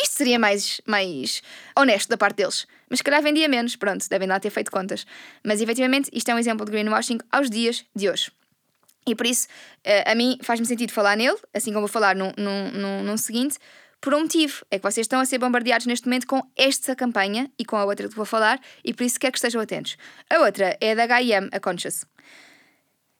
Isto 0.00 0.16
seria 0.16 0.38
mais, 0.38 0.80
mais 0.86 1.42
honesto 1.76 2.08
da 2.08 2.16
parte 2.16 2.36
deles. 2.36 2.66
Mas 2.88 2.98
se 2.98 3.04
calhar 3.04 3.22
vendia 3.22 3.48
menos, 3.48 3.76
pronto, 3.76 4.06
devem 4.08 4.28
lá 4.28 4.38
ter 4.38 4.50
feito 4.50 4.70
contas. 4.70 5.06
Mas 5.42 5.60
efetivamente 5.60 6.10
isto 6.12 6.30
é 6.30 6.34
um 6.34 6.38
exemplo 6.38 6.66
de 6.66 6.72
greenwashing 6.72 7.18
aos 7.30 7.48
dias 7.48 7.84
de 7.94 8.10
hoje. 8.10 8.30
E 9.06 9.14
por 9.14 9.26
isso, 9.26 9.48
eh, 9.84 10.10
a 10.10 10.14
mim 10.14 10.38
faz-me 10.42 10.66
sentido 10.66 10.92
falar 10.92 11.16
nele, 11.16 11.36
assim 11.52 11.70
como 11.70 11.86
vou 11.86 11.88
falar 11.88 12.14
num, 12.14 12.32
num, 12.36 12.70
num, 12.70 13.02
num 13.02 13.16
seguinte, 13.16 13.58
por 14.00 14.14
um 14.14 14.20
motivo. 14.20 14.64
É 14.70 14.78
que 14.78 14.82
vocês 14.82 15.04
estão 15.04 15.20
a 15.20 15.24
ser 15.24 15.38
bombardeados 15.38 15.86
neste 15.86 16.06
momento 16.06 16.26
com 16.26 16.42
esta 16.56 16.94
campanha 16.94 17.50
e 17.58 17.64
com 17.64 17.76
a 17.76 17.84
outra 17.84 18.08
que 18.08 18.14
vou 18.14 18.26
falar, 18.26 18.60
e 18.84 18.92
por 18.94 19.04
isso 19.04 19.18
quer 19.18 19.30
que 19.30 19.38
estejam 19.38 19.60
atentos. 19.60 19.96
A 20.28 20.40
outra 20.40 20.76
é 20.80 20.94
da 20.94 21.06
HM, 21.06 21.48
a 21.52 21.60
Conscious. 21.60 22.04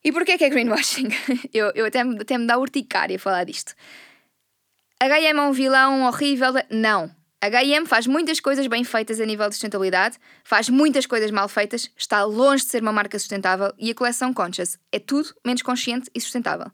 E 0.05 0.13
porquê 0.13 0.37
que 0.37 0.45
é 0.45 0.51
greenwashing? 0.51 1.09
eu, 1.55 1.71
eu 1.75 1.87
até, 1.87 2.01
até 2.01 2.37
me 2.37 2.47
dá 2.47 2.59
urticária 2.59 3.19
falar 3.19 3.45
disto. 3.45 3.75
A 5.01 5.07
HM 5.07 5.39
é 5.39 5.41
um 5.41 5.53
vilão 5.53 6.03
horrível? 6.07 6.53
Não. 6.71 7.11
A 7.43 7.47
H&M 7.47 7.85
faz 7.87 8.07
muitas 8.07 8.39
coisas 8.39 8.69
bem 8.69 8.85
feitas 8.85 9.19
a 9.19 9.27
nível 9.27 9.49
de 9.49 9.57
sustentabilidade, 9.57 10.17
faz 10.45 10.69
muitas 10.69 11.07
coisas 11.07 11.29
mal 11.33 11.49
feitas, 11.49 11.91
está 11.97 12.23
longe 12.23 12.63
de 12.63 12.71
ser 12.71 12.81
uma 12.81 12.93
marca 12.93 13.19
sustentável 13.19 13.73
e 13.77 13.91
a 13.91 13.95
coleção 13.97 14.33
Conscious 14.33 14.79
é 14.93 15.01
tudo 15.01 15.35
menos 15.45 15.61
consciente 15.61 16.09
e 16.15 16.21
sustentável. 16.21 16.71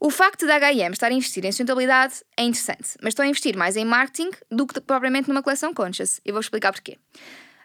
O 0.00 0.08
facto 0.08 0.46
da 0.46 0.56
H&M 0.56 0.94
estar 0.94 1.08
a 1.08 1.12
investir 1.12 1.44
em 1.44 1.52
sustentabilidade 1.52 2.22
é 2.38 2.44
interessante, 2.44 2.96
mas 3.02 3.10
estão 3.10 3.22
a 3.22 3.28
investir 3.28 3.54
mais 3.54 3.76
em 3.76 3.84
marketing 3.84 4.30
do 4.50 4.66
que 4.66 4.80
propriamente 4.80 5.28
numa 5.28 5.42
coleção 5.42 5.74
Conscious. 5.74 6.22
E 6.24 6.32
vou 6.32 6.40
explicar 6.40 6.72
porquê. 6.72 6.96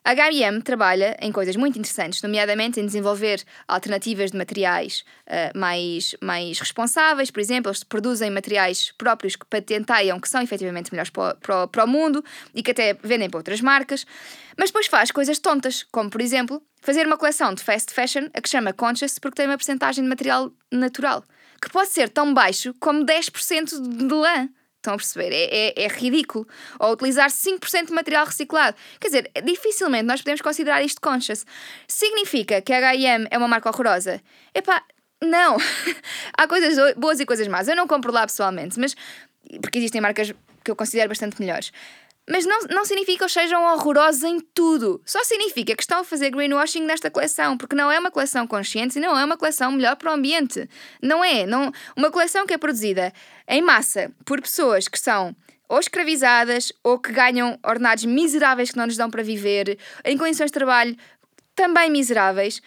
A 0.06 0.12
H&M 0.12 0.62
trabalha 0.62 1.18
em 1.20 1.32
coisas 1.32 1.56
muito 1.56 1.80
interessantes, 1.80 2.22
nomeadamente 2.22 2.80
em 2.80 2.86
desenvolver 2.86 3.44
alternativas 3.68 4.30
de 4.30 4.38
materiais 4.38 5.04
uh, 5.26 5.58
mais, 5.58 6.15
mais 6.22 6.60
responsáveis. 6.60 7.32
Por 7.32 7.39
exemplo, 7.39 7.72
eles 7.72 7.84
produzem 7.84 8.30
materiais 8.30 8.94
próprios 8.96 9.36
que 9.36 9.48
patenteiam 9.48 10.20
que 10.20 10.30
são 10.30 10.44
efetivamente 10.44 10.91
melhores 10.94 11.10
para, 11.10 11.65
para, 11.65 11.84
o 11.84 11.88
mundo 11.88 12.24
e 12.54 12.62
que 12.62 12.70
até 12.70 12.94
vendem 12.94 13.32
para 13.32 13.39
outras 13.39 13.62
marcas. 13.62 14.06
Mas 14.56 14.70
depois 14.70 14.86
faz 14.86 15.10
coisas 15.10 15.39
tontas, 15.39 15.82
como 15.91 16.08
por 16.12 16.22
exemplo 16.22 16.62
fazer 16.82 17.08
uma 17.08 17.18
coleção 17.18 17.52
de 17.56 17.63
fast 17.63 17.91
fashion 17.91 18.30
a 18.32 18.39
que 18.39 18.48
chama 18.48 18.74
Conscious 18.74 19.18
porque 19.18 19.38
tem 19.38 19.48
uma 19.48 19.58
porcentagem 19.58 20.04
de 20.04 20.10
material 20.10 20.52
natural, 20.72 21.24
que 21.60 21.72
pode 21.72 21.89
ser 21.89 22.10
tão 22.10 22.32
baixo 22.32 22.76
como 22.80 23.04
10% 23.04 23.98
de 23.98 24.13
lã. 24.13 24.50
Estão 24.86 24.93
a 24.93 24.98
perceber? 24.98 25.34
É, 25.34 25.45
é, 25.52 25.84
é, 25.84 25.88
ridículo. 25.88 26.48
Ou 26.80 26.91
utilizar 26.93 27.30
5% 27.30 27.88
de 27.88 27.93
material 27.93 28.26
reciclado. 28.26 28.78
Quer 29.00 29.08
dizer, 29.08 29.32
dificilmente 29.43 30.04
nós 30.04 30.21
podemos 30.21 30.41
considerar 30.41 30.84
isto 30.84 31.02
conscious. 31.02 31.43
Significa 31.88 32.62
que 32.62 32.71
a 32.71 32.93
HM 32.93 33.28
é 33.32 33.38
uma 33.38 33.48
marca 33.48 33.69
horrorosa? 33.69 34.21
Epá, 34.54 34.84
não. 35.24 35.58
Há 36.38 36.48
coisas 36.48 36.93
boas 36.95 37.19
e 37.19 37.26
coisas 37.26 37.48
más. 37.48 37.67
Eu 37.67 37.76
não 37.76 37.88
compro 37.88 38.12
lá 38.12 38.28
pessoalmente, 38.28 38.80
mas. 38.80 38.95
Porque 39.60 39.80
existem 39.80 40.02
marcas 40.02 40.32
que 40.63 40.69
eu 40.69 40.76
considero 40.76 41.10
bastante 41.10 41.39
melhores. 41.39 41.71
Mas 42.28 42.46
não, 42.46 42.60
não 42.72 42.86
significa 42.86 43.20
que 43.20 43.24
eles 43.24 43.34
sejam 43.34 43.64
horrorosos 43.64 44.24
em 44.24 44.40
tudo. 44.40 45.00
Só 45.06 45.24
significa 45.24 45.76
que 45.76 45.84
estão 45.84 46.00
a 46.00 46.04
fazer 46.04 46.32
greenwashing 46.32 46.84
nesta 46.84 47.12
coleção, 47.12 47.56
porque 47.56 47.76
não 47.76 47.92
é 47.92 48.00
uma 48.00 48.10
coleção 48.10 48.48
consciente 48.48 48.98
e 48.98 49.02
não 49.02 49.18
é 49.18 49.24
uma 49.24 49.38
coleção 49.38 49.72
melhor 49.72 49.96
para 49.96 50.12
o 50.12 50.16
ambiente. 50.16 50.68
Não 51.02 51.24
é. 51.24 51.46
Não, 51.46 51.72
uma 51.96 52.10
coleção 52.10 52.48
que 52.48 52.54
é 52.54 52.58
produzida 52.58 53.14
em 53.48 53.62
massa 53.62 54.12
por 54.26 54.42
pessoas 54.42 54.88
que 54.88 55.00
são 55.00 55.36
ou 55.70 55.80
escravizadas 55.80 56.72
ou 56.84 57.00
que 57.00 57.12
ganham 57.12 57.60
ordenados 57.64 58.06
miseráveis 58.06 58.72
que 58.72 58.78
não 58.78 58.86
nos 58.86 58.98
dão 58.98 59.10
para 59.10 59.24
viver, 59.24 59.78
em 60.04 60.18
condições 60.18 60.48
de 60.48 60.54
trabalho 60.54 60.96
também 61.56 61.90
miseráveis. 61.90 62.62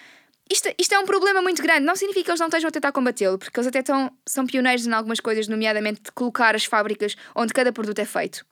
Isto, 0.50 0.70
isto 0.78 0.94
é 0.94 0.98
um 0.98 1.04
problema 1.04 1.42
muito 1.42 1.62
grande. 1.62 1.80
Não 1.84 1.94
significa 1.94 2.24
que 2.24 2.30
eles 2.30 2.40
não 2.40 2.46
estejam 2.46 2.68
a 2.68 2.70
tentar 2.70 2.92
combatê-lo, 2.92 3.38
porque 3.38 3.58
eles 3.58 3.66
até 3.66 3.80
estão, 3.80 4.10
são 4.24 4.46
pioneiros 4.46 4.86
em 4.86 4.92
algumas 4.92 5.20
coisas, 5.20 5.46
nomeadamente 5.46 6.00
de 6.02 6.12
colocar 6.12 6.54
as 6.54 6.64
fábricas 6.64 7.16
onde 7.34 7.52
cada 7.52 7.72
produto 7.72 7.98
é 7.98 8.04
feito. 8.04 8.46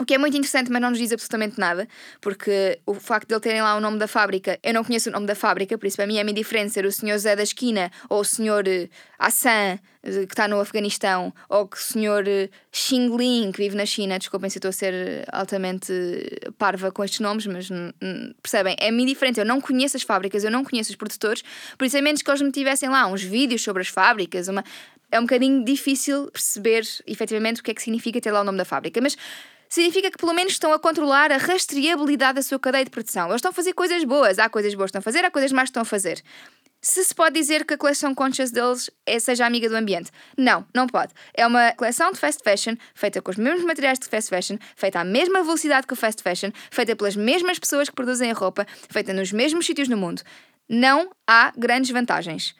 O 0.00 0.04
que 0.06 0.14
é 0.14 0.18
muito 0.18 0.34
interessante, 0.34 0.72
mas 0.72 0.80
não 0.80 0.88
nos 0.88 0.98
diz 0.98 1.12
absolutamente 1.12 1.60
nada, 1.60 1.86
porque 2.22 2.80
o 2.86 2.94
facto 2.94 3.28
de 3.28 3.34
ele 3.34 3.40
terem 3.42 3.60
lá 3.60 3.76
o 3.76 3.80
nome 3.80 3.98
da 3.98 4.08
fábrica, 4.08 4.58
eu 4.62 4.72
não 4.72 4.82
conheço 4.82 5.10
o 5.10 5.12
nome 5.12 5.26
da 5.26 5.34
fábrica, 5.34 5.76
por 5.76 5.86
isso 5.86 5.98
para 5.98 6.06
mim 6.06 6.16
é 6.16 6.24
muito 6.24 6.38
diferente 6.38 6.72
ser 6.72 6.86
o 6.86 6.90
senhor 6.90 7.18
Zé 7.18 7.36
da 7.36 7.42
esquina 7.42 7.92
ou 8.08 8.20
o 8.20 8.24
senhor 8.24 8.66
eh, 8.66 8.88
Hassan, 9.18 9.78
eh, 10.02 10.24
que 10.24 10.32
está 10.32 10.48
no 10.48 10.58
Afeganistão, 10.58 11.34
ou 11.50 11.68
que 11.68 11.76
o 11.76 11.80
senhor 11.80 12.26
eh, 12.26 12.48
Xing 12.72 13.14
Ling, 13.14 13.52
que 13.52 13.58
vive 13.58 13.76
na 13.76 13.84
China. 13.84 14.18
Desculpem 14.18 14.48
se 14.48 14.56
estou 14.56 14.70
a 14.70 14.72
ser 14.72 15.26
altamente 15.30 15.92
parva 16.56 16.90
com 16.90 17.04
estes 17.04 17.20
nomes, 17.20 17.46
mas 17.46 17.68
percebem? 18.42 18.76
É 18.80 18.90
muito 18.90 19.08
diferente. 19.08 19.38
Eu 19.38 19.44
não 19.44 19.60
conheço 19.60 19.98
as 19.98 20.02
fábricas, 20.02 20.44
eu 20.44 20.50
não 20.50 20.64
conheço 20.64 20.88
os 20.88 20.96
produtores, 20.96 21.44
por 21.76 21.84
isso, 21.84 21.98
a 21.98 22.00
menos 22.00 22.22
que 22.22 22.30
eles 22.30 22.40
me 22.40 22.50
tivessem 22.50 22.88
lá 22.88 23.06
uns 23.06 23.22
vídeos 23.22 23.62
sobre 23.62 23.82
as 23.82 23.88
fábricas, 23.88 24.48
uma... 24.48 24.64
é 25.12 25.18
um 25.18 25.24
bocadinho 25.24 25.62
difícil 25.62 26.30
perceber 26.30 26.88
efetivamente 27.06 27.60
o 27.60 27.62
que 27.62 27.70
é 27.70 27.74
que 27.74 27.82
significa 27.82 28.18
ter 28.18 28.32
lá 28.32 28.40
o 28.40 28.44
nome 28.44 28.56
da 28.56 28.64
fábrica. 28.64 28.98
Mas 29.02 29.14
significa 29.70 30.10
que 30.10 30.18
pelo 30.18 30.34
menos 30.34 30.52
estão 30.52 30.72
a 30.72 30.78
controlar 30.78 31.30
a 31.30 31.36
rastreabilidade 31.36 32.34
da 32.34 32.42
sua 32.42 32.58
cadeia 32.58 32.84
de 32.84 32.90
produção. 32.90 33.28
Eles 33.28 33.36
estão 33.36 33.50
a 33.50 33.54
fazer 33.54 33.72
coisas 33.72 34.02
boas, 34.04 34.38
há 34.38 34.48
coisas 34.48 34.74
boas 34.74 34.90
que 34.90 34.98
estão 34.98 34.98
a 34.98 35.02
fazer, 35.02 35.24
há 35.24 35.30
coisas 35.30 35.52
más 35.52 35.64
que 35.64 35.70
estão 35.70 35.82
a 35.82 35.86
fazer. 35.86 36.22
Se 36.82 37.04
se 37.04 37.14
pode 37.14 37.38
dizer 37.38 37.64
que 37.66 37.74
a 37.74 37.78
coleção 37.78 38.14
Conscious 38.14 38.50
deles 38.50 38.90
é, 39.06 39.18
seja 39.18 39.46
amiga 39.46 39.68
do 39.68 39.76
ambiente. 39.76 40.10
Não, 40.36 40.66
não 40.74 40.86
pode. 40.86 41.12
É 41.34 41.46
uma 41.46 41.72
coleção 41.72 42.10
de 42.10 42.18
fast 42.18 42.42
fashion, 42.42 42.74
feita 42.94 43.20
com 43.20 43.30
os 43.30 43.36
mesmos 43.36 43.64
materiais 43.64 43.98
de 43.98 44.08
fast 44.08 44.30
fashion, 44.30 44.56
feita 44.74 44.98
à 44.98 45.04
mesma 45.04 45.42
velocidade 45.42 45.86
que 45.86 45.92
o 45.92 45.96
fast 45.96 46.22
fashion, 46.22 46.50
feita 46.70 46.96
pelas 46.96 47.14
mesmas 47.14 47.58
pessoas 47.58 47.88
que 47.88 47.94
produzem 47.94 48.30
a 48.30 48.34
roupa, 48.34 48.66
feita 48.88 49.12
nos 49.12 49.30
mesmos 49.30 49.66
sítios 49.66 49.88
no 49.88 49.96
mundo. 49.96 50.22
Não 50.68 51.10
há 51.28 51.52
grandes 51.56 51.90
vantagens. 51.90 52.54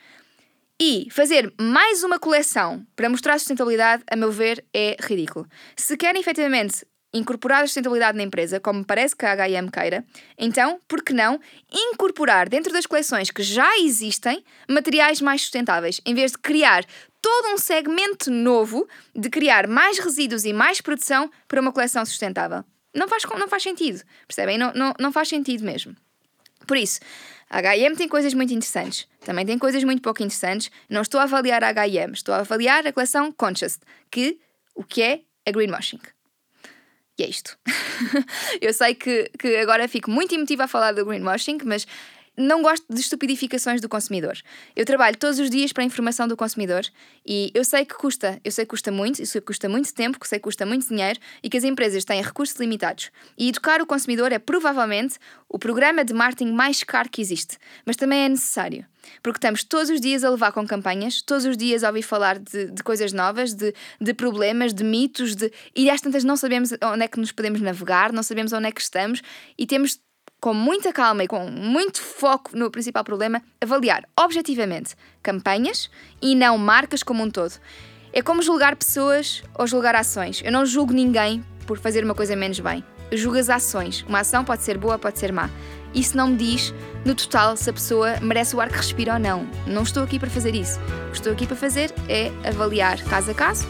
E 0.82 1.08
fazer 1.10 1.52
mais 1.60 2.02
uma 2.02 2.18
coleção 2.18 2.86
para 2.96 3.08
mostrar 3.08 3.38
sustentabilidade, 3.38 4.02
a 4.10 4.16
meu 4.16 4.32
ver, 4.32 4.64
é 4.72 4.96
ridículo. 4.98 5.46
Se 5.76 5.94
querem 5.96 6.20
efetivamente 6.20 6.86
incorporar 7.12 7.62
a 7.62 7.66
sustentabilidade 7.66 8.16
na 8.16 8.24
empresa, 8.24 8.60
como 8.60 8.84
parece 8.84 9.16
que 9.16 9.26
a 9.26 9.34
HM 9.34 9.68
queira, 9.72 10.04
então, 10.38 10.80
por 10.86 11.02
que 11.02 11.12
não 11.12 11.40
incorporar 11.72 12.48
dentro 12.48 12.72
das 12.72 12.86
coleções 12.86 13.30
que 13.30 13.42
já 13.42 13.78
existem 13.78 14.44
materiais 14.68 15.20
mais 15.20 15.42
sustentáveis, 15.42 16.00
em 16.06 16.14
vez 16.14 16.32
de 16.32 16.38
criar 16.38 16.84
todo 17.20 17.52
um 17.52 17.58
segmento 17.58 18.30
novo 18.30 18.88
de 19.14 19.28
criar 19.28 19.66
mais 19.66 19.98
resíduos 19.98 20.44
e 20.44 20.52
mais 20.52 20.80
produção 20.80 21.30
para 21.48 21.60
uma 21.60 21.72
coleção 21.72 22.04
sustentável? 22.04 22.64
Não 22.94 23.08
faz, 23.08 23.24
não 23.24 23.48
faz 23.48 23.62
sentido, 23.62 24.02
percebem? 24.26 24.58
Não, 24.58 24.72
não, 24.72 24.94
não 24.98 25.12
faz 25.12 25.28
sentido 25.28 25.64
mesmo. 25.64 25.94
Por 26.66 26.76
isso, 26.76 27.00
a 27.48 27.60
HM 27.60 27.96
tem 27.96 28.08
coisas 28.08 28.34
muito 28.34 28.52
interessantes, 28.52 29.08
também 29.24 29.44
tem 29.44 29.58
coisas 29.58 29.82
muito 29.82 30.02
pouco 30.02 30.22
interessantes. 30.22 30.70
Não 30.88 31.02
estou 31.02 31.20
a 31.20 31.24
avaliar 31.24 31.62
a 31.64 31.72
HM, 31.72 32.12
estou 32.12 32.34
a 32.34 32.38
avaliar 32.38 32.86
a 32.86 32.92
coleção 32.92 33.32
Conscious, 33.32 33.78
que 34.10 34.38
o 34.74 34.84
que 34.84 35.02
é 35.02 35.20
a 35.46 35.50
greenwashing. 35.50 35.98
E 37.20 37.22
é 37.22 37.28
isto. 37.28 37.58
eu 38.62 38.72
sei 38.72 38.94
que, 38.94 39.30
que 39.38 39.56
agora 39.56 39.86
fico 39.86 40.10
muito 40.10 40.34
emotiva 40.34 40.64
a 40.64 40.66
falar 40.66 40.92
do 40.92 41.04
greenwashing, 41.04 41.58
mas 41.66 41.86
não 42.34 42.62
gosto 42.62 42.86
de 42.88 42.98
estupidificações 42.98 43.78
do 43.82 43.90
consumidor. 43.90 44.38
Eu 44.74 44.86
trabalho 44.86 45.18
todos 45.18 45.38
os 45.38 45.50
dias 45.50 45.70
para 45.70 45.82
a 45.82 45.86
informação 45.86 46.26
do 46.26 46.34
consumidor 46.34 46.82
e 47.26 47.50
eu 47.52 47.62
sei 47.62 47.84
que 47.84 47.94
custa, 47.94 48.40
eu 48.42 48.50
sei 48.50 48.64
que 48.64 48.70
custa 48.70 48.90
muito, 48.90 49.20
isso 49.20 49.42
custa 49.42 49.68
muito 49.68 49.92
tempo, 49.92 50.18
que 50.18 50.26
sei 50.26 50.38
que 50.38 50.44
custa 50.44 50.64
muito 50.64 50.88
dinheiro 50.88 51.20
e 51.42 51.50
que 51.50 51.58
as 51.58 51.64
empresas 51.64 52.06
têm 52.06 52.22
recursos 52.22 52.58
limitados. 52.58 53.10
E 53.36 53.50
educar 53.50 53.82
o 53.82 53.86
consumidor 53.86 54.32
é 54.32 54.38
provavelmente 54.38 55.18
o 55.46 55.58
programa 55.58 56.02
de 56.02 56.14
marketing 56.14 56.52
mais 56.52 56.82
caro 56.82 57.10
que 57.10 57.20
existe, 57.20 57.58
mas 57.84 57.96
também 57.96 58.24
é 58.24 58.28
necessário. 58.30 58.86
Porque 59.22 59.38
estamos 59.38 59.64
todos 59.64 59.90
os 59.90 60.00
dias 60.00 60.24
a 60.24 60.30
levar 60.30 60.52
com 60.52 60.66
campanhas, 60.66 61.22
todos 61.22 61.44
os 61.44 61.56
dias 61.56 61.84
a 61.84 61.88
ouvir 61.88 62.02
falar 62.02 62.38
de, 62.38 62.70
de 62.70 62.82
coisas 62.82 63.12
novas, 63.12 63.54
de, 63.54 63.74
de 64.00 64.14
problemas, 64.14 64.72
de 64.72 64.84
mitos, 64.84 65.34
de... 65.34 65.52
e 65.74 65.90
às 65.90 66.00
tantas 66.00 66.24
não 66.24 66.36
sabemos 66.36 66.70
onde 66.82 67.04
é 67.04 67.08
que 67.08 67.18
nos 67.18 67.32
podemos 67.32 67.60
navegar, 67.60 68.12
não 68.12 68.22
sabemos 68.22 68.52
onde 68.52 68.68
é 68.68 68.72
que 68.72 68.80
estamos 68.80 69.22
e 69.58 69.66
temos 69.66 69.98
com 70.40 70.54
muita 70.54 70.92
calma 70.92 71.22
e 71.22 71.28
com 71.28 71.50
muito 71.50 72.00
foco 72.00 72.56
no 72.56 72.70
principal 72.70 73.04
problema, 73.04 73.42
avaliar 73.60 74.08
objetivamente 74.18 74.96
campanhas 75.22 75.90
e 76.20 76.34
não 76.34 76.56
marcas 76.56 77.02
como 77.02 77.22
um 77.22 77.30
todo. 77.30 77.52
É 78.12 78.22
como 78.22 78.42
julgar 78.42 78.74
pessoas 78.74 79.42
ou 79.56 79.66
julgar 79.66 79.94
ações. 79.94 80.40
Eu 80.42 80.50
não 80.50 80.64
julgo 80.64 80.92
ninguém 80.92 81.44
por 81.66 81.78
fazer 81.78 82.02
uma 82.02 82.14
coisa 82.14 82.34
menos 82.34 82.58
bem. 82.58 82.82
Julgo 83.12 83.38
as 83.38 83.50
ações. 83.50 84.02
Uma 84.08 84.20
ação 84.20 84.44
pode 84.44 84.62
ser 84.62 84.78
boa, 84.78 84.98
pode 84.98 85.18
ser 85.18 85.32
má. 85.32 85.50
Isso 85.94 86.16
não 86.16 86.28
me 86.28 86.36
diz, 86.36 86.74
no 87.04 87.14
total, 87.14 87.56
se 87.56 87.68
a 87.68 87.72
pessoa 87.72 88.18
merece 88.20 88.54
o 88.54 88.60
ar 88.60 88.68
que 88.68 88.76
respira 88.76 89.14
ou 89.14 89.18
não. 89.18 89.46
Não 89.66 89.82
estou 89.82 90.02
aqui 90.02 90.18
para 90.18 90.30
fazer 90.30 90.54
isso. 90.54 90.78
O 91.08 91.10
que 91.10 91.16
estou 91.16 91.32
aqui 91.32 91.46
para 91.46 91.56
fazer 91.56 91.92
é 92.08 92.30
avaliar 92.44 93.02
caso 93.04 93.30
a 93.30 93.34
caso 93.34 93.68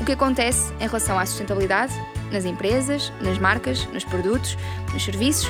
o 0.00 0.04
que 0.04 0.12
acontece 0.12 0.72
em 0.80 0.86
relação 0.86 1.18
à 1.18 1.24
sustentabilidade 1.24 1.92
nas 2.32 2.44
empresas, 2.44 3.12
nas 3.20 3.38
marcas, 3.38 3.86
nos 3.92 4.04
produtos, 4.04 4.56
nos 4.92 5.04
serviços 5.04 5.48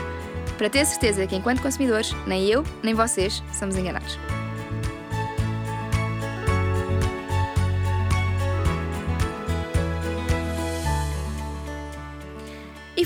para 0.58 0.68
ter 0.68 0.84
certeza 0.84 1.26
que, 1.26 1.34
enquanto 1.34 1.62
consumidores, 1.62 2.14
nem 2.26 2.46
eu 2.46 2.62
nem 2.82 2.94
vocês 2.94 3.42
somos 3.52 3.76
enganados. 3.76 4.18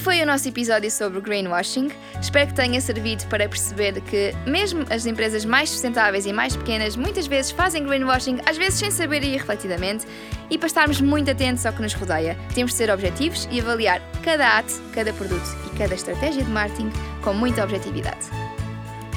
Foi 0.06 0.22
o 0.22 0.26
nosso 0.26 0.48
episódio 0.48 0.88
sobre 0.88 1.20
greenwashing. 1.20 1.90
Espero 2.22 2.46
que 2.46 2.54
tenha 2.54 2.80
servido 2.80 3.26
para 3.26 3.48
perceber 3.48 4.00
que, 4.02 4.32
mesmo 4.46 4.84
as 4.88 5.04
empresas 5.04 5.44
mais 5.44 5.68
sustentáveis 5.68 6.26
e 6.26 6.32
mais 6.32 6.54
pequenas, 6.54 6.94
muitas 6.94 7.26
vezes 7.26 7.50
fazem 7.50 7.82
greenwashing, 7.84 8.38
às 8.46 8.56
vezes 8.56 8.78
sem 8.78 8.88
saber 8.92 9.24
e 9.24 9.32
refletidamente. 9.32 10.06
E 10.48 10.56
para 10.56 10.68
estarmos 10.68 11.00
muito 11.00 11.28
atentos 11.28 11.66
ao 11.66 11.72
que 11.72 11.82
nos 11.82 11.92
rodeia, 11.92 12.38
temos 12.54 12.70
de 12.70 12.76
ser 12.76 12.88
objetivos 12.88 13.48
e 13.50 13.60
avaliar 13.60 14.00
cada 14.22 14.58
ato, 14.58 14.80
cada 14.94 15.12
produto 15.12 15.56
e 15.66 15.76
cada 15.76 15.96
estratégia 15.96 16.44
de 16.44 16.50
marketing 16.52 16.92
com 17.20 17.34
muita 17.34 17.64
objetividade. 17.64 18.28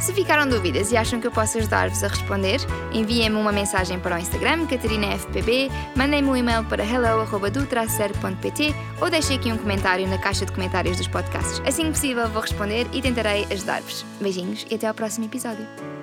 Se 0.02 0.14
ficaram 0.14 0.48
dúvidas 0.48 0.92
e 0.92 0.98
acham 0.98 1.20
que 1.20 1.28
eu 1.28 1.32
posso 1.32 1.58
ajudar-vos 1.58 2.04
a 2.04 2.08
responder, 2.08 2.60
enviem-me 2.94 3.36
uma 3.36 3.52
mensagem 3.52 4.00
para 4.00 4.16
o 4.16 4.20
Instagram 4.20 4.66
CatarinaFPB, 4.66 5.70
mandem-me 5.96 6.30
um 6.30 6.36
e-mail 6.36 6.64
para 6.66 6.84
hello.dutracer.pt 6.84 8.76
ou 9.02 9.10
deixem 9.10 9.38
aqui 9.38 9.52
um 9.52 9.58
comentário 9.58 10.08
na 10.08 10.18
caixa 10.18 10.46
de 10.46 10.52
comentários 10.52 10.98
dos 10.98 11.08
podcasts. 11.08 11.62
Assim 11.66 11.86
que 11.86 11.92
possível 11.92 12.30
vou 12.30 12.42
responder 12.42 12.88
e 12.94 13.02
tentarei 13.02 13.46
ajudar-vos. 13.52 14.06
Beijinhos 14.22 14.66
e 14.70 14.76
até 14.76 14.88
ao 14.88 14.94
próximo 14.94 15.26
episódio. 15.26 15.99